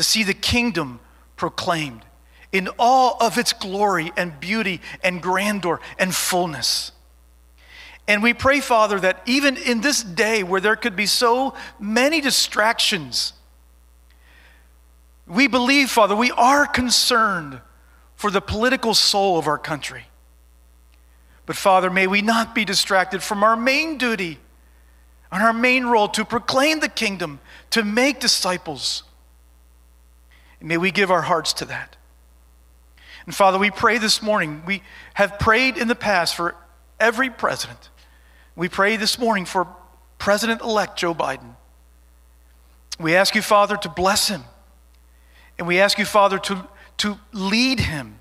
to 0.00 0.04
see 0.04 0.24
the 0.24 0.32
kingdom 0.32 0.98
proclaimed 1.36 2.06
in 2.52 2.70
all 2.78 3.18
of 3.20 3.36
its 3.36 3.52
glory 3.52 4.10
and 4.16 4.40
beauty 4.40 4.80
and 5.04 5.20
grandeur 5.20 5.78
and 5.98 6.14
fullness. 6.14 6.92
And 8.08 8.22
we 8.22 8.32
pray, 8.32 8.60
Father, 8.60 8.98
that 8.98 9.20
even 9.26 9.58
in 9.58 9.82
this 9.82 10.02
day 10.02 10.42
where 10.42 10.62
there 10.62 10.74
could 10.74 10.96
be 10.96 11.04
so 11.04 11.52
many 11.78 12.22
distractions, 12.22 13.34
we 15.26 15.48
believe, 15.48 15.90
Father, 15.90 16.16
we 16.16 16.30
are 16.30 16.64
concerned 16.64 17.60
for 18.16 18.30
the 18.30 18.40
political 18.40 18.94
soul 18.94 19.38
of 19.38 19.46
our 19.46 19.58
country. 19.58 20.04
But, 21.44 21.56
Father, 21.56 21.90
may 21.90 22.06
we 22.06 22.22
not 22.22 22.54
be 22.54 22.64
distracted 22.64 23.22
from 23.22 23.44
our 23.44 23.54
main 23.54 23.98
duty 23.98 24.38
and 25.30 25.42
our 25.42 25.52
main 25.52 25.84
role 25.84 26.08
to 26.08 26.24
proclaim 26.24 26.80
the 26.80 26.88
kingdom, 26.88 27.38
to 27.68 27.84
make 27.84 28.18
disciples. 28.18 29.02
May 30.60 30.76
we 30.76 30.90
give 30.90 31.10
our 31.10 31.22
hearts 31.22 31.52
to 31.54 31.64
that. 31.66 31.96
And, 33.26 33.34
Father, 33.34 33.58
we 33.58 33.70
pray 33.70 33.98
this 33.98 34.22
morning. 34.22 34.62
We 34.66 34.82
have 35.14 35.38
prayed 35.38 35.76
in 35.76 35.88
the 35.88 35.94
past 35.94 36.34
for 36.34 36.54
every 36.98 37.30
president. 37.30 37.90
We 38.56 38.68
pray 38.68 38.96
this 38.96 39.18
morning 39.18 39.44
for 39.44 39.66
President 40.18 40.60
elect 40.60 40.98
Joe 40.98 41.14
Biden. 41.14 41.54
We 42.98 43.16
ask 43.16 43.34
you, 43.34 43.42
Father, 43.42 43.76
to 43.78 43.88
bless 43.88 44.28
him 44.28 44.44
and 45.60 45.66
we 45.68 45.78
ask 45.78 45.98
you, 45.98 46.06
Father, 46.06 46.38
to, 46.38 46.66
to 46.96 47.20
lead 47.34 47.80
him. 47.80 48.18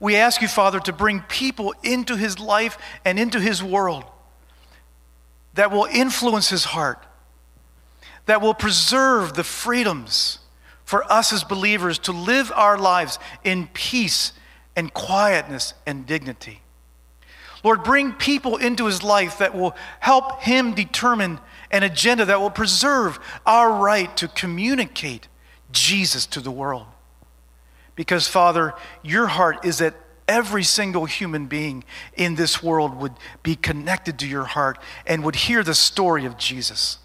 We 0.00 0.16
ask 0.16 0.42
you, 0.42 0.48
Father, 0.48 0.80
to 0.80 0.92
bring 0.92 1.20
people 1.20 1.72
into 1.84 2.16
his 2.16 2.40
life 2.40 2.76
and 3.04 3.20
into 3.20 3.38
his 3.38 3.62
world 3.62 4.02
that 5.54 5.70
will 5.70 5.84
influence 5.84 6.50
his 6.50 6.64
heart, 6.64 7.06
that 8.26 8.42
will 8.42 8.52
preserve 8.52 9.34
the 9.34 9.44
freedoms 9.44 10.40
for 10.92 11.10
us 11.10 11.32
as 11.32 11.42
believers 11.42 11.98
to 11.98 12.12
live 12.12 12.52
our 12.54 12.76
lives 12.76 13.18
in 13.44 13.66
peace 13.72 14.34
and 14.76 14.92
quietness 14.92 15.72
and 15.86 16.04
dignity. 16.04 16.60
Lord, 17.64 17.82
bring 17.82 18.12
people 18.12 18.58
into 18.58 18.84
his 18.84 19.02
life 19.02 19.38
that 19.38 19.54
will 19.54 19.74
help 20.00 20.42
him 20.42 20.74
determine 20.74 21.40
an 21.70 21.82
agenda 21.82 22.26
that 22.26 22.40
will 22.40 22.50
preserve 22.50 23.18
our 23.46 23.72
right 23.72 24.14
to 24.18 24.28
communicate 24.28 25.28
Jesus 25.70 26.26
to 26.26 26.40
the 26.40 26.50
world. 26.50 26.86
Because, 27.96 28.28
Father, 28.28 28.74
your 29.02 29.28
heart 29.28 29.64
is 29.64 29.78
that 29.78 29.94
every 30.28 30.62
single 30.62 31.06
human 31.06 31.46
being 31.46 31.84
in 32.18 32.34
this 32.34 32.62
world 32.62 32.96
would 32.96 33.14
be 33.42 33.56
connected 33.56 34.18
to 34.18 34.28
your 34.28 34.44
heart 34.44 34.78
and 35.06 35.24
would 35.24 35.36
hear 35.36 35.62
the 35.62 35.74
story 35.74 36.26
of 36.26 36.36
Jesus. 36.36 36.98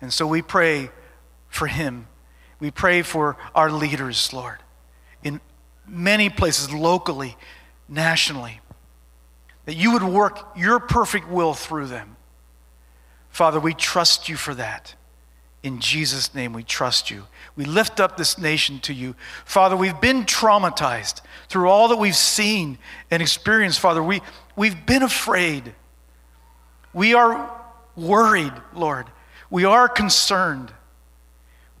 And 0.00 0.10
so 0.10 0.26
we 0.26 0.40
pray 0.40 0.88
for 1.50 1.66
him. 1.66 2.06
We 2.60 2.70
pray 2.70 3.02
for 3.02 3.36
our 3.54 3.70
leaders, 3.70 4.32
Lord, 4.32 4.58
in 5.22 5.40
many 5.86 6.30
places, 6.30 6.72
locally, 6.72 7.36
nationally, 7.88 8.60
that 9.66 9.74
you 9.74 9.92
would 9.92 10.02
work 10.02 10.38
your 10.56 10.78
perfect 10.78 11.28
will 11.28 11.54
through 11.54 11.86
them. 11.86 12.16
Father, 13.30 13.58
we 13.58 13.74
trust 13.74 14.28
you 14.28 14.36
for 14.36 14.54
that. 14.54 14.94
In 15.64 15.80
Jesus' 15.80 16.34
name, 16.34 16.52
we 16.52 16.62
trust 16.62 17.10
you. 17.10 17.24
We 17.56 17.64
lift 17.64 17.98
up 17.98 18.16
this 18.16 18.38
nation 18.38 18.80
to 18.80 18.92
you. 18.92 19.16
Father, 19.46 19.76
we've 19.76 19.98
been 20.00 20.24
traumatized 20.24 21.22
through 21.48 21.68
all 21.70 21.88
that 21.88 21.96
we've 21.96 22.14
seen 22.14 22.78
and 23.10 23.22
experienced. 23.22 23.80
Father, 23.80 24.02
we, 24.02 24.20
we've 24.56 24.84
been 24.84 25.02
afraid. 25.02 25.74
We 26.92 27.14
are 27.14 27.50
worried, 27.96 28.52
Lord. 28.74 29.06
We 29.48 29.64
are 29.64 29.88
concerned. 29.88 30.70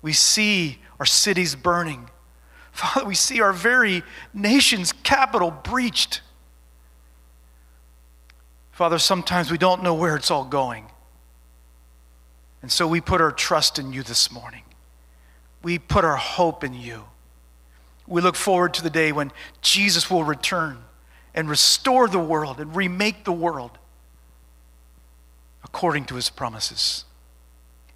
We 0.04 0.12
see 0.12 0.80
our 1.00 1.06
cities 1.06 1.54
burning. 1.54 2.10
Father, 2.72 3.06
we 3.06 3.14
see 3.14 3.40
our 3.40 3.54
very 3.54 4.02
nation's 4.34 4.92
capital 4.92 5.50
breached. 5.50 6.20
Father, 8.70 8.98
sometimes 8.98 9.50
we 9.50 9.56
don't 9.56 9.82
know 9.82 9.94
where 9.94 10.14
it's 10.14 10.30
all 10.30 10.44
going. 10.44 10.84
And 12.60 12.70
so 12.70 12.86
we 12.86 13.00
put 13.00 13.22
our 13.22 13.32
trust 13.32 13.78
in 13.78 13.94
you 13.94 14.02
this 14.02 14.30
morning. 14.30 14.64
We 15.62 15.78
put 15.78 16.04
our 16.04 16.16
hope 16.16 16.64
in 16.64 16.74
you. 16.74 17.04
We 18.06 18.20
look 18.20 18.36
forward 18.36 18.74
to 18.74 18.82
the 18.82 18.90
day 18.90 19.10
when 19.10 19.32
Jesus 19.62 20.10
will 20.10 20.24
return 20.24 20.84
and 21.34 21.48
restore 21.48 22.08
the 22.08 22.18
world 22.18 22.60
and 22.60 22.76
remake 22.76 23.24
the 23.24 23.32
world 23.32 23.78
according 25.64 26.04
to 26.06 26.16
his 26.16 26.28
promises. 26.28 27.06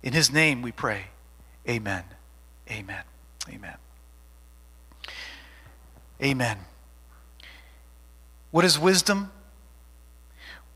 In 0.03 0.15
his 0.15 0.33
name 0.33 0.63
we 0.63 0.73
pray. 0.73 1.09
Amen. 1.69 2.05
Amen. 2.71 3.03
Amen. 3.49 3.77
Amen. 6.23 6.59
What 8.51 8.65
is 8.65 8.79
wisdom? 8.79 9.31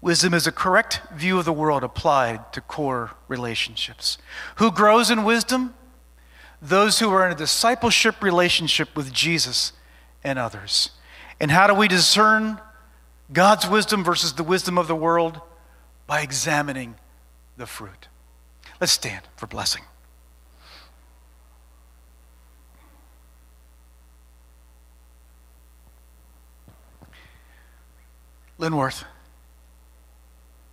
Wisdom 0.01 0.35
is 0.35 0.47
a 0.47 0.53
correct 0.53 1.01
view 1.15 1.39
of 1.39 1.45
the 1.45 1.53
world 1.53 1.83
applied 1.83 2.53
to 2.53 2.61
core 2.61 3.13
relationships. 3.29 4.19
Who 4.57 4.71
grows 4.71 5.11
in 5.11 5.25
wisdom? 5.25 5.75
Those 6.61 6.99
who 6.99 7.11
are 7.11 7.27
in 7.27 7.33
a 7.33 7.37
discipleship 7.37 8.23
relationship 8.23 8.95
with 8.97 9.13
Jesus 9.13 9.73
and 10.23 10.39
others. 10.39 10.91
And 11.41 11.51
how 11.51 11.67
do 11.67 11.75
we 11.75 11.89
discern 11.89 12.61
God's 13.33 13.69
wisdom 13.69 14.05
versus 14.05 14.35
the 14.35 14.45
wisdom 14.45 14.77
of 14.77 14.89
the 14.89 14.97
world? 14.97 15.41
By 16.07 16.21
examining 16.21 16.97
the 17.57 17.67
fruit. 17.67 18.09
Let's 18.81 18.93
stand 18.93 19.23
for 19.37 19.47
blessing. 19.47 19.83
Linworth, 28.63 29.05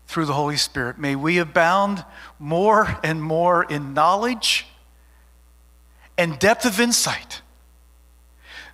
through 0.08 0.26
the 0.26 0.34
Holy 0.34 0.58
Spirit, 0.58 0.98
may 0.98 1.16
we 1.16 1.38
abound 1.38 2.06
more 2.38 3.00
and 3.04 3.22
more 3.22 3.64
in 3.64 3.94
knowledge 3.94 4.68
and 6.18 6.38
depth 6.40 6.66
of 6.66 6.80
insight 6.80 7.42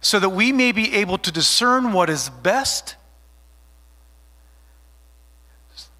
so 0.01 0.19
that 0.19 0.29
we 0.29 0.51
may 0.51 0.71
be 0.71 0.93
able 0.93 1.17
to 1.17 1.31
discern 1.31 1.91
what 1.91 2.09
is 2.09 2.29
best, 2.29 2.95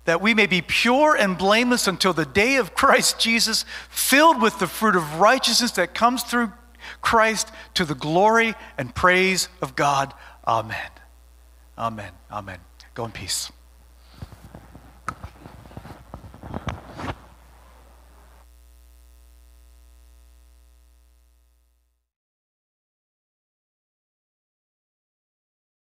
that 0.03 0.21
we 0.21 0.33
may 0.33 0.45
be 0.45 0.61
pure 0.61 1.15
and 1.15 1.37
blameless 1.37 1.87
until 1.87 2.13
the 2.13 2.25
day 2.25 2.57
of 2.57 2.75
Christ 2.75 3.19
Jesus, 3.19 3.65
filled 3.89 4.41
with 4.41 4.59
the 4.59 4.67
fruit 4.67 4.95
of 4.95 5.19
righteousness 5.19 5.71
that 5.71 5.95
comes 5.95 6.21
through 6.21 6.51
Christ 7.01 7.51
to 7.73 7.83
the 7.83 7.95
glory 7.95 8.53
and 8.77 8.93
praise 8.93 9.49
of 9.61 9.75
God. 9.75 10.13
Amen. 10.47 10.91
Amen. 11.77 12.11
Amen. 12.31 12.59
Go 12.95 13.03
in 13.03 13.11
peace. 13.11 13.54